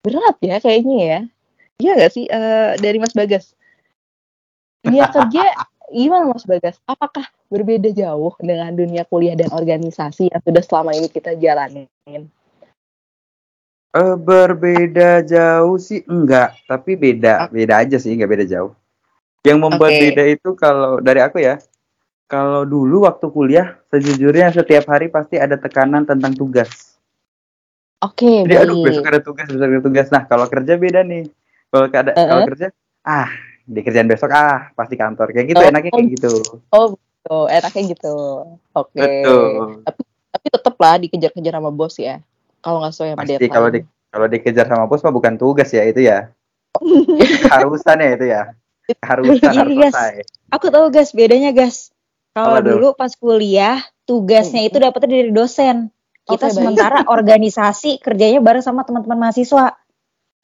Berat 0.06 0.38
ya 0.39 0.62
kayaknya 0.62 0.98
ya. 1.02 1.20
Iya 1.78 1.91
nggak 1.98 2.12
sih 2.13 2.26
Eh, 2.30 2.72
dari 2.78 2.98
Mas 2.98 3.13
Bagas? 3.17 3.54
Dunia 4.86 5.10
kerja 5.10 5.43
gimana 5.91 6.32
Mas 6.32 6.43
Bagas? 6.43 6.78
Apakah 6.88 7.28
berbeda 7.47 7.91
jauh 7.95 8.36
dengan 8.39 8.71
dunia 8.76 9.08
kuliah 9.08 9.36
dan 9.36 9.52
organisasi 9.52 10.32
yang 10.32 10.41
sudah 10.43 10.63
selama 10.63 10.91
ini 10.95 11.08
kita 11.08 11.36
jalanin? 11.39 11.88
Eh, 13.97 14.15
berbeda 14.19 15.23
jauh 15.26 15.80
sih 15.82 16.04
enggak, 16.06 16.54
tapi 16.69 16.93
beda, 16.93 17.50
beda 17.50 17.82
aja 17.82 17.97
sih, 17.97 18.13
enggak 18.13 18.30
beda 18.30 18.45
jauh. 18.45 18.71
Yang 19.41 19.58
membuat 19.63 19.95
Oke. 19.95 20.04
beda 20.04 20.23
itu 20.28 20.50
kalau 20.60 21.00
dari 21.00 21.23
aku 21.23 21.39
ya, 21.39 21.58
kalau 22.28 22.67
dulu 22.67 23.08
waktu 23.08 23.26
kuliah, 23.32 23.80
sejujurnya 23.88 24.52
setiap 24.52 24.86
hari 24.91 25.08
pasti 25.08 25.39
ada 25.39 25.56
tekanan 25.56 26.04
tentang 26.04 26.36
tugas. 26.36 27.00
Oke, 28.04 28.45
Jadi 28.45 28.54
aduh 28.54 28.78
baik. 28.78 28.86
besok 28.93 29.06
ada 29.10 29.19
tugas, 29.23 29.47
besok 29.50 29.65
ada 29.71 29.82
tugas. 29.82 30.08
Nah 30.13 30.23
kalau 30.30 30.45
kerja 30.45 30.78
beda 30.78 31.02
nih. 31.02 31.26
Kalau 31.73 31.88
ada 31.89 32.12
Uh-uh. 32.13 32.28
kalau 32.30 32.43
kerja, 32.54 32.67
ah 33.02 33.32
di 33.67 33.80
kerjaan 33.84 34.08
besok 34.08 34.32
ah 34.32 34.71
pasti 34.71 34.95
kantor 34.95 35.30
kayak 35.30 35.47
gitu 35.51 35.60
Oh. 35.60 35.67
enaknya 35.67 35.91
kayak 35.91 36.10
gitu. 36.15 36.32
Oh, 36.71 36.86
betul. 36.95 37.43
Enaknya 37.51 37.84
gitu. 37.91 38.15
Oke. 38.71 38.95
Betul. 38.97 39.84
Tapi 39.84 40.01
tapi 40.27 40.45
tetap 40.47 40.75
lah 40.77 40.95
dikejar-kejar 40.97 41.53
sama 41.53 41.69
bos 41.69 41.95
ya. 41.97 42.23
Kalau 42.58 42.80
nggak 42.80 42.91
sesuai 42.91 43.10
sama 43.12 43.19
Pasti 43.19 43.34
deadline. 43.36 43.51
kalau 43.51 43.67
di 43.69 43.80
kalau 44.08 44.27
dikejar 44.27 44.65
sama 44.65 44.86
bos 44.88 45.03
mah 45.03 45.12
bukan 45.12 45.34
tugas 45.36 45.69
ya 45.69 45.84
itu 45.84 45.99
ya. 46.01 46.32
Keharusan 47.43 47.97
ya 47.97 48.10
itu 48.15 48.25
ya. 48.25 48.41
Keharusan 48.88 49.36
Iya, 49.36 49.49
harus 49.51 49.75
yes. 49.75 49.91
selesai. 49.91 50.13
Aku 50.47 50.65
tahu 50.71 50.86
gas 50.88 51.10
bedanya 51.12 51.51
gas. 51.51 51.91
Kalau 52.32 52.62
dulu 52.62 52.93
pas 52.93 53.12
kuliah 53.12 53.82
tugasnya 54.06 54.63
itu 54.63 54.77
dapetnya 54.77 55.10
dari 55.12 55.32
dosen. 55.32 55.91
Kita 56.23 56.47
baik. 56.47 56.56
sementara 56.56 56.97
organisasi 57.03 57.99
kerjanya 57.99 58.39
bareng 58.39 58.62
sama 58.62 58.84
teman-teman 58.84 59.17
mahasiswa. 59.17 59.75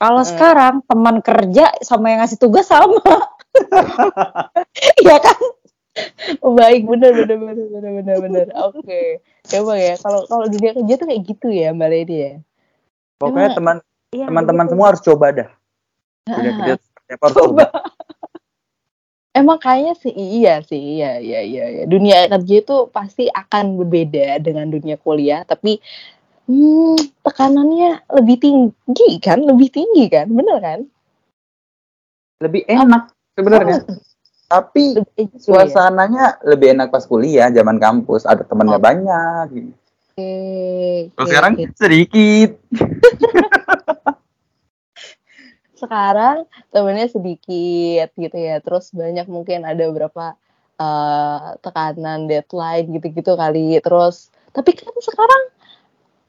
Kalau 0.03 0.19
Hmm. 0.19 0.31
sekarang 0.35 0.73
teman 0.83 1.23
kerja 1.23 1.71
sama 1.79 2.11
yang 2.11 2.19
ngasih 2.27 2.35
tugas 2.35 2.67
sama. 2.67 2.99
Iya 4.99 5.15
kan? 5.21 5.39
Baik, 6.41 6.89
bener 6.89 7.13
bener 7.13 7.37
bener 7.37 7.67
bener 7.71 7.91
bener 8.01 8.15
bener. 8.19 8.45
Oke. 8.67 9.23
Coba 9.45 9.79
ya, 9.79 9.95
kalau 9.95 10.25
kalau 10.27 10.45
dunia 10.51 10.73
kerja 10.75 10.93
tuh 10.99 11.07
kayak 11.07 11.21
gitu 11.23 11.47
ya 11.53 11.71
Mbak 11.71 11.89
Lady 11.93 12.15
ya. 12.19 12.33
Pokoknya 13.15 13.55
teman 13.55 13.77
Iya, 14.13 14.25
teman-teman 14.29 14.65
gitu. 14.67 14.71
semua 14.75 14.85
harus 14.91 15.01
coba 15.05 15.25
dah. 15.31 15.49
Udah 16.27 16.51
Ah, 16.51 16.55
kerja 16.59 16.71
harus 17.23 17.35
coba. 17.37 17.63
Emang 19.33 19.57
kayaknya 19.57 19.93
sih 19.97 20.13
iya 20.13 20.61
sih, 20.61 20.77
iya 20.99 21.17
iya 21.17 21.39
iya. 21.41 21.65
iya. 21.79 21.83
Dunia 21.89 22.27
kerja 22.29 22.55
itu 22.61 22.77
pasti 22.93 23.25
akan 23.31 23.81
berbeda 23.81 24.37
dengan 24.41 24.69
dunia 24.69 24.97
kuliah, 25.01 25.41
tapi 25.47 25.81
hmm, 26.45 26.95
tekanannya 27.23 28.03
lebih 28.11 28.37
tinggi 28.39 29.09
kan, 29.19 29.39
lebih 29.41 29.69
tinggi 29.69 30.05
kan, 30.07 30.27
bener 30.27 30.57
kan? 30.59 30.79
Lebih 32.41 32.67
enak 32.67 33.11
sebenarnya. 33.33 33.77
Tapi 34.47 34.83
Lebih 35.01 35.23
gitu 35.33 35.49
ya. 35.49 35.65
suasananya 35.65 36.25
lebih 36.45 36.77
enak 36.77 36.93
pas 36.93 37.07
kuliah 37.07 37.49
zaman 37.49 37.81
kampus 37.81 38.27
ada 38.27 38.45
temannya 38.45 38.77
Oh. 38.77 38.83
banyak 38.83 39.45
gitu. 39.49 39.71
Kalau 40.13 41.25
oke, 41.25 41.31
sekarang 41.33 41.53
oke. 41.57 41.65
sedikit 41.73 42.49
sekarang 45.73 46.45
temennya 46.69 47.09
sedikit 47.09 48.13
gitu 48.13 48.37
ya 48.37 48.61
terus 48.61 48.93
banyak 48.93 49.25
mungkin 49.25 49.65
ada 49.65 49.83
beberapa 49.89 50.37
eh, 50.77 51.47
tekanan 51.59 52.29
deadline 52.29 52.93
gitu-gitu 52.93 53.33
kali 53.33 53.81
terus 53.81 54.29
tapi 54.53 54.77
kan 54.77 54.93
sekarang 55.01 55.41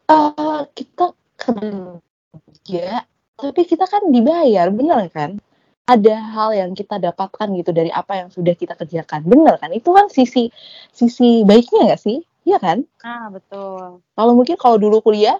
eh, 0.09 0.61
kita 0.75 1.07
kerja 1.37 3.05
tapi 3.35 3.63
kita 3.67 3.85
kan 3.91 4.09
dibayar 4.15 4.71
bener 4.71 5.11
kan? 5.11 5.37
Ada 5.85 6.17
hal 6.17 6.51
yang 6.57 6.71
kita 6.73 6.97
dapatkan 6.97 7.45
gitu 7.61 7.69
dari 7.77 7.93
apa 7.93 8.25
yang 8.25 8.29
sudah 8.33 8.57
kita 8.57 8.73
kerjakan 8.73 9.21
bener 9.29 9.61
kan? 9.61 9.69
Itu 9.75 9.93
kan 9.93 10.09
sisi 10.09 10.49
sisi 10.91 11.45
baiknya 11.45 11.93
nggak 11.93 12.01
sih? 12.01 12.25
Iya 12.45 12.57
kan? 12.61 12.85
Ah, 13.01 13.29
betul. 13.29 14.01
kalau 14.17 14.33
mungkin 14.37 14.57
kalau 14.61 14.77
dulu 14.77 15.01
kuliah 15.01 15.37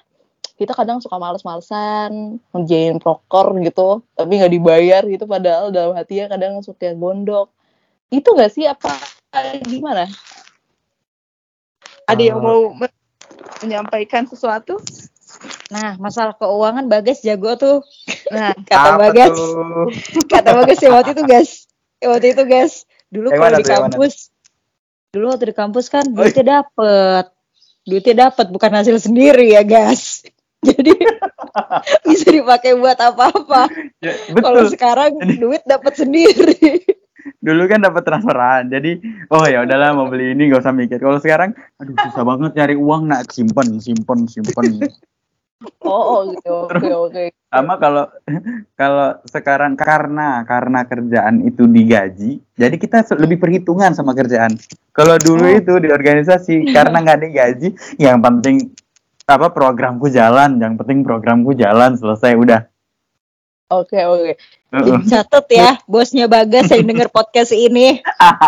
kita 0.55 0.71
kadang 0.71 1.03
suka 1.03 1.19
males-malesan 1.19 2.39
ngerjain 2.55 3.03
proker 3.03 3.59
gitu 3.59 4.07
tapi 4.15 4.39
nggak 4.39 4.53
dibayar 4.55 5.03
gitu 5.03 5.27
padahal 5.27 5.75
dalam 5.75 5.99
hatinya 5.99 6.31
kadang 6.31 6.63
suka 6.63 6.95
gondok 6.95 7.49
itu 8.13 8.29
nggak 8.29 8.53
sih? 8.53 8.65
Apa 8.69 8.93
gimana? 9.65 10.07
Ada 12.05 12.23
yang 12.23 12.39
Eh. 12.39 12.45
mau 12.45 12.61
menyampaikan 13.63 14.27
sesuatu 14.27 14.79
Nah, 15.73 15.97
masalah 15.99 16.35
keuangan 16.39 16.87
Bagas 16.87 17.25
jago 17.25 17.57
tuh. 17.59 17.79
nah 18.31 18.55
Kata 18.69 18.95
Apa 18.95 19.11
Bagas, 19.11 19.35
tuh? 19.35 20.25
kata 20.33 20.51
Bagas 20.55 20.79
ya 20.79 20.91
waktu 20.95 21.11
itu, 21.17 21.25
guys. 21.27 21.51
Ya, 21.99 22.07
waktu 22.13 22.27
itu, 22.37 22.43
guys. 22.47 22.75
Dulu 23.11 23.29
Yang 23.31 23.41
kalau 23.41 23.59
di 23.59 23.65
kampus, 23.67 24.15
dulu 25.15 25.25
waktu 25.31 25.45
di 25.51 25.57
kampus 25.57 25.87
kan 25.91 26.05
duitnya 26.11 26.63
dapet. 26.63 27.25
Duitnya 27.85 28.31
dapet, 28.31 28.47
bukan 28.51 28.71
hasil 28.75 28.97
sendiri 29.03 29.55
ya, 29.55 29.63
guys. 29.67 30.23
Jadi 30.69 30.97
bisa 32.09 32.29
dipakai 32.33 32.73
buat 32.79 32.97
apa-apa. 32.97 33.69
Ya, 34.01 34.17
Kalau 34.33 34.65
betul. 34.65 34.73
sekarang 34.73 35.11
duit 35.37 35.61
dapat 35.69 35.93
sendiri. 35.93 36.81
Dulu 37.41 37.63
kan 37.65 37.81
dapat 37.81 38.03
transferan. 38.05 38.69
Jadi, 38.69 39.01
oh 39.29 39.45
ya 39.45 39.65
udahlah 39.65 39.93
mau 39.93 40.09
beli 40.09 40.33
ini 40.33 40.49
gak 40.49 40.61
usah 40.61 40.73
mikir. 40.73 41.01
Kalau 41.01 41.17
sekarang, 41.17 41.57
aduh 41.77 41.97
susah 41.97 42.23
banget 42.23 42.53
nyari 42.53 42.77
uang 42.77 43.09
nak 43.09 43.29
simpen, 43.29 43.81
simpen, 43.81 44.29
simpen. 44.29 44.89
oh, 45.81 46.03
oh 46.05 46.21
gitu 46.29 46.69
oke 46.69 46.91
oke 47.09 47.25
Sama 47.49 47.79
kalau 47.79 48.05
kalau 48.75 49.17
sekarang 49.25 49.79
karena 49.79 50.43
karena 50.45 50.83
kerjaan 50.85 51.41
itu 51.41 51.65
digaji, 51.65 52.43
jadi 52.53 52.75
kita 52.75 53.07
lebih 53.17 53.39
perhitungan 53.39 53.95
sama 53.95 54.13
kerjaan. 54.13 54.59
Kalau 54.91 55.17
dulu 55.17 55.47
Oh. 55.47 55.55
itu 55.55 55.79
di 55.79 55.89
organisasi 55.89 56.75
karena 56.75 57.01
nggak 57.01 57.21
digaji, 57.23 57.69
yang 57.97 58.19
penting 58.21 58.75
apa 59.25 59.49
programku 59.49 60.11
jalan, 60.11 60.59
yang 60.59 60.75
penting 60.75 61.01
programku 61.01 61.55
jalan 61.55 61.95
selesai 61.97 62.35
udah. 62.37 62.61
oke 63.71 63.97
oke 63.97 64.33
Heeh. 64.35 64.64
Catet 65.07 65.47
ya, 65.51 65.71
bosnya 65.87 66.27
Bagas 66.27 66.71
yang 66.73 66.87
denger 66.91 67.09
podcast 67.13 67.55
ini. 67.55 68.03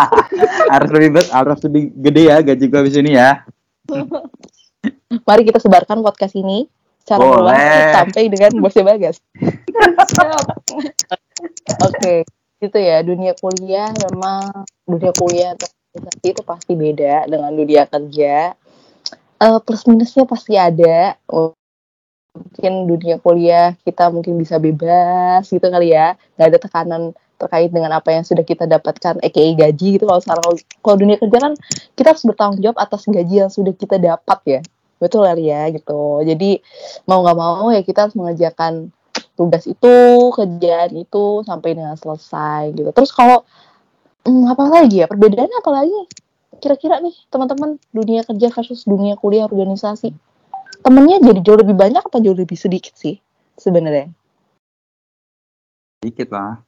harus 0.75 0.91
lebih 0.91 1.11
bet, 1.21 1.27
harus 1.31 1.59
lebih 1.62 1.83
gede 1.95 2.23
ya 2.31 2.37
gaji 2.43 2.65
gua 2.67 2.81
habis 2.83 2.97
ini 2.99 3.12
ya. 3.15 3.47
mari 5.23 5.47
kita 5.47 5.62
sebarkan 5.62 6.03
podcast 6.03 6.35
ini 6.35 6.67
secara 6.99 7.23
Boleh. 7.23 7.55
luas 7.55 7.95
sampai 7.95 8.27
dengan 8.27 8.51
bosnya 8.59 8.83
bagas 8.83 9.23
Oke, 11.87 12.25
gitu 12.62 12.79
ya. 12.79 13.03
Dunia 13.03 13.33
kuliah 13.39 13.91
memang 14.11 14.67
dunia 14.87 15.12
kuliah 15.15 15.55
atau 15.55 15.69
organisasi 15.71 16.27
itu 16.33 16.43
pasti 16.43 16.73
beda 16.77 17.29
dengan 17.29 17.53
dunia 17.53 17.83
kerja. 17.89 18.55
Eh, 19.37 19.59
plus 19.65 19.85
minusnya 19.85 20.25
pasti 20.25 20.57
ada. 20.57 21.17
Oh, 21.29 21.56
Mungkin 22.37 22.72
dunia 22.87 23.16
kuliah 23.20 23.75
kita 23.83 24.12
mungkin 24.12 24.37
bisa 24.37 24.61
bebas 24.61 25.49
gitu 25.49 25.64
kali 25.64 25.92
ya. 25.96 26.14
Nggak 26.37 26.46
ada 26.46 26.59
tekanan 26.61 27.03
terkait 27.37 27.68
dengan 27.68 27.92
apa 27.92 28.16
yang 28.16 28.25
sudah 28.25 28.44
kita 28.44 28.64
dapatkan, 28.64 29.20
aka 29.20 29.42
gaji 29.53 30.01
gitu. 30.01 30.05
Kalau 30.09 30.20
sekarang 30.25 30.44
kalau 30.81 30.96
dunia 30.96 31.16
kerja 31.20 31.38
kan 31.40 31.53
kita 31.92 32.16
harus 32.16 32.25
bertanggung 32.25 32.61
jawab 32.64 32.79
atas 32.81 33.05
gaji 33.05 33.35
yang 33.44 33.53
sudah 33.53 33.72
kita 33.77 34.01
dapat 34.01 34.38
ya. 34.49 34.61
Betul 34.96 35.29
kali 35.29 35.53
ya 35.53 35.68
gitu. 35.68 36.25
Jadi 36.25 36.64
mau 37.05 37.20
nggak 37.20 37.37
mau 37.37 37.68
ya 37.68 37.85
kita 37.85 38.09
harus 38.09 38.16
mengerjakan 38.16 38.88
tugas 39.37 39.68
itu, 39.68 39.96
kerjaan 40.33 40.96
itu 40.96 41.44
sampai 41.44 41.77
dengan 41.77 41.94
selesai 42.01 42.72
gitu. 42.72 42.90
Terus 42.96 43.12
kalau 43.12 43.44
hmm, 44.25 44.49
apa 44.49 44.64
lagi 44.72 45.05
ya? 45.05 45.07
Perbedaannya 45.07 45.59
apa 45.61 45.70
lagi? 45.70 46.01
Kira-kira 46.57 47.05
nih 47.05 47.12
teman-teman 47.29 47.77
dunia 47.92 48.25
kerja 48.25 48.49
versus 48.49 48.88
dunia 48.88 49.20
kuliah 49.20 49.44
organisasi. 49.44 50.16
Temennya 50.87 51.18
jadi 51.18 51.40
jauh 51.42 51.59
lebih 51.59 51.75
banyak 51.75 51.99
apa 51.99 52.22
jauh 52.22 52.38
lebih 52.38 52.55
sedikit 52.55 52.94
sih 52.94 53.18
sebenarnya? 53.59 54.07
Dikit 55.99 56.31
lah. 56.31 56.62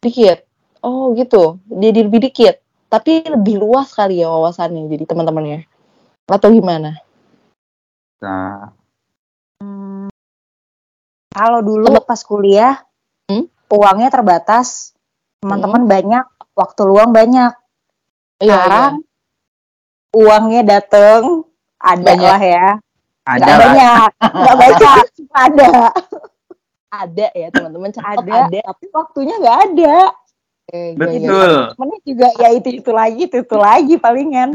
Dikit. 0.00 0.48
Oh 0.80 1.12
gitu. 1.12 1.60
Jadi 1.68 2.00
lebih 2.08 2.24
dikit. 2.24 2.64
Tapi 2.88 3.28
lebih 3.28 3.60
luas 3.60 3.92
kali 3.92 4.24
ya 4.24 4.32
wawasannya 4.32 4.88
jadi 4.88 5.04
teman-temannya. 5.04 5.68
Atau 6.24 6.48
gimana? 6.48 6.96
Nah, 8.24 8.72
Kalau 11.28 11.60
dulu 11.62 11.86
Temen- 11.86 12.08
pas 12.08 12.18
kuliah, 12.24 12.82
Hmm? 13.30 13.46
uangnya 13.70 14.10
terbatas, 14.10 14.90
teman-teman 15.38 15.86
banyak, 15.86 16.24
waktu 16.56 16.82
luang 16.82 17.14
banyak. 17.14 17.54
Iya, 18.42 18.58
Sekarang 18.58 18.92
uangnya 20.10 20.62
dateng, 20.66 21.46
ada 21.78 22.02
Banyak. 22.02 22.26
lah 22.26 22.42
ya. 22.42 22.66
Ada 23.28 23.44
Nggak 23.44 23.52
lah. 23.52 23.60
banyak, 23.60 24.10
nggak 24.24 24.56
banyak, 24.62 25.04
ada, 25.36 25.70
ada 26.88 27.26
ya 27.36 27.48
teman-teman 27.52 27.90
ada, 28.00 28.34
ada. 28.48 28.60
tapi 28.72 28.84
waktunya 28.88 29.34
nggak 29.36 29.58
ada. 29.68 29.96
Oke, 30.68 30.80
iya. 30.92 30.96
Betul. 31.00 31.52
Temennya 31.76 31.98
juga 32.04 32.28
ya 32.40 32.48
itu 32.52 32.68
itu 32.76 32.90
lagi, 32.92 33.22
itu 33.28 33.36
itu 33.40 33.56
lagi 33.56 33.94
palingan. 33.96 34.50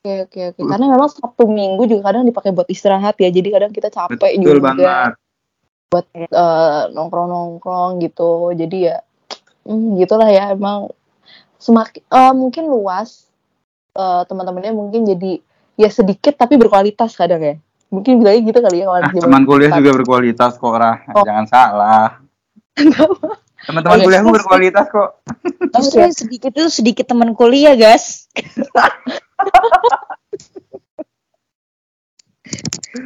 Oke 0.00 0.12
oke 0.24 0.40
oke. 0.54 0.60
Karena 0.64 0.86
memang 0.88 1.10
Sabtu 1.12 1.44
Minggu 1.44 1.84
juga 1.88 2.12
kadang 2.12 2.24
dipakai 2.24 2.56
buat 2.56 2.68
istirahat 2.68 3.16
ya. 3.20 3.28
Jadi 3.28 3.48
kadang 3.52 3.72
kita 3.72 3.88
capek 3.92 4.16
Betul 4.16 4.44
juga 4.44 4.72
banget. 4.72 5.12
eh, 6.16 6.82
nongkrong-nongkrong 6.92 8.00
gitu. 8.00 8.52
Jadi 8.56 8.88
ya 8.88 9.00
hmm, 9.68 10.00
gitulah 10.00 10.28
ya 10.28 10.56
emang 10.56 10.88
semakin 11.60 12.00
eh, 12.00 12.32
mungkin 12.32 12.64
luas 12.72 13.28
eh, 13.92 14.22
teman-temannya 14.24 14.72
mungkin 14.72 15.04
jadi 15.04 15.40
ya 15.76 15.88
sedikit 15.92 16.32
tapi 16.36 16.56
berkualitas 16.56 17.12
kadang 17.12 17.44
ya. 17.44 17.56
Mungkin 17.88 18.20
bilangnya 18.20 18.52
gitu 18.52 18.60
kali 18.60 18.84
ya 18.84 18.92
kawan 18.92 19.00
Ah, 19.00 19.12
teman 19.16 19.44
kuliah 19.48 19.72
juga 19.80 19.92
berkualitas 19.96 20.60
kok, 20.60 20.76
Rah. 20.76 21.00
Oh. 21.16 21.24
Jangan 21.24 21.46
salah. 21.48 22.20
Teman-teman 23.64 23.98
kuliahmu 24.04 24.30
berkualitas 24.36 24.86
kok. 24.92 25.24
Justru 25.72 26.04
yang 26.04 26.12
sedikit 26.12 26.52
itu 26.52 26.68
sedikit 26.68 27.08
teman 27.08 27.32
kuliah, 27.32 27.72
guys. 27.80 28.28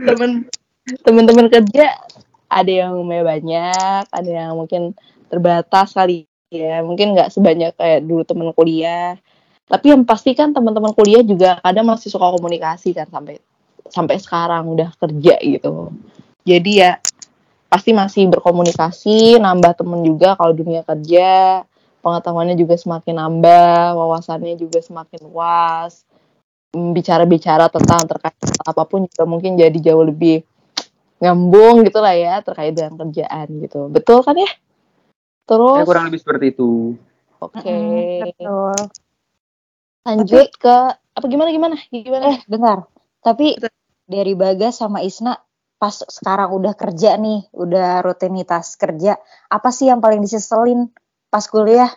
temen 0.06 0.46
teman-teman 1.02 1.46
kerja 1.50 1.94
ada 2.50 2.72
yang 2.72 2.98
lumayan 2.98 3.26
banyak, 3.26 4.04
ada 4.10 4.30
yang 4.30 4.58
mungkin 4.58 4.98
terbatas 5.30 5.94
kali 5.94 6.26
ya, 6.50 6.82
mungkin 6.84 7.14
nggak 7.16 7.30
sebanyak 7.32 7.72
kayak 7.78 8.02
dulu 8.02 8.26
teman 8.26 8.50
kuliah. 8.52 9.14
Tapi 9.70 9.94
yang 9.94 10.04
pasti 10.04 10.34
kan 10.36 10.52
teman-teman 10.52 10.92
kuliah 10.92 11.24
juga 11.24 11.56
kadang 11.62 11.86
masih 11.88 12.12
suka 12.12 12.28
komunikasi 12.34 12.92
kan 12.92 13.08
sampai 13.08 13.40
sampai 13.92 14.16
sekarang 14.16 14.72
udah 14.72 14.90
kerja 14.96 15.36
gitu. 15.44 15.92
Jadi 16.48 16.72
ya 16.80 16.98
pasti 17.68 17.92
masih 17.92 18.28
berkomunikasi, 18.32 19.36
nambah 19.36 19.76
temen 19.76 20.00
juga 20.02 20.34
kalau 20.36 20.56
dunia 20.56 20.80
kerja, 20.82 21.62
pengetahuannya 22.00 22.56
juga 22.56 22.74
semakin 22.80 23.14
nambah, 23.20 23.94
wawasannya 23.96 24.56
juga 24.56 24.80
semakin 24.80 25.20
luas 25.28 26.02
mm, 26.74 26.90
bicara-bicara 26.96 27.68
tentang 27.68 28.08
terkait 28.08 28.36
apa 28.64 28.82
pun 28.88 29.04
juga 29.06 29.24
mungkin 29.28 29.54
jadi 29.60 29.78
jauh 29.92 30.04
lebih 30.04 30.42
ngambung 31.22 31.86
gitu 31.86 32.02
lah 32.02 32.18
ya 32.18 32.42
terkait 32.42 32.74
dengan 32.74 32.98
kerjaan 32.98 33.46
gitu 33.62 33.86
betul 33.92 34.26
kan 34.26 34.34
ya 34.34 34.50
Ya, 35.42 35.48
terus 35.58 35.86
kurang 35.88 36.04
lebih 36.08 36.20
seperti 36.20 36.46
itu. 36.54 36.96
oke 37.40 37.60
Mm, 37.66 38.24
betul. 38.24 38.76
Lanjut 40.02 40.48
ke 40.58 40.76
Apa 41.12 41.26
gimana 41.28 41.52
gimana? 41.52 41.76
Gimana? 41.92 42.24
eh 42.32 42.38
bentar. 42.48 42.88
Tapi 43.20 43.52
dari 44.12 44.36
Bagas 44.36 44.84
sama 44.84 45.00
Isna 45.00 45.40
pas 45.80 46.04
sekarang 46.06 46.52
udah 46.54 46.76
kerja 46.76 47.18
nih, 47.18 47.48
udah 47.56 48.04
rutinitas 48.06 48.78
kerja, 48.78 49.18
apa 49.50 49.72
sih 49.74 49.90
yang 49.90 49.98
paling 49.98 50.22
diseselin 50.22 50.92
pas 51.32 51.42
kuliah? 51.48 51.90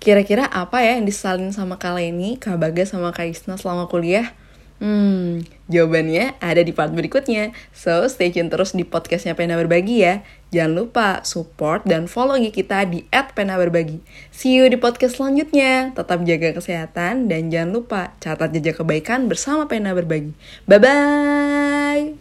Kira-kira 0.00 0.48
apa 0.48 0.80
ya 0.80 0.96
yang 0.96 1.04
disalin 1.04 1.50
sama 1.52 1.76
Kak 1.76 1.98
Leni, 1.98 2.40
Kak 2.40 2.56
Bagas 2.56 2.94
sama 2.94 3.12
Kak 3.12 3.28
Isna 3.28 3.60
selama 3.60 3.84
kuliah? 3.90 4.32
Hmm, 4.84 5.40
jawabannya 5.72 6.36
ada 6.44 6.60
di 6.60 6.68
part 6.76 6.92
berikutnya. 6.92 7.56
So, 7.72 8.04
stay 8.04 8.28
tune 8.28 8.52
terus 8.52 8.76
di 8.76 8.84
podcastnya 8.84 9.32
Pena 9.32 9.56
Berbagi 9.56 10.04
ya. 10.04 10.20
Jangan 10.52 10.76
lupa 10.76 11.24
support 11.24 11.88
dan 11.88 12.04
follow 12.04 12.36
kita 12.36 12.84
di 12.92 13.08
@pena_berbagi. 13.08 14.04
See 14.28 14.60
you 14.60 14.68
di 14.68 14.76
podcast 14.76 15.16
selanjutnya. 15.16 15.96
Tetap 15.96 16.28
jaga 16.28 16.52
kesehatan 16.52 17.32
dan 17.32 17.48
jangan 17.48 17.72
lupa 17.72 18.12
catat 18.20 18.52
jejak 18.52 18.84
kebaikan 18.84 19.24
bersama 19.24 19.64
Pena 19.64 19.96
Berbagi. 19.96 20.36
Bye-bye! 20.68 22.20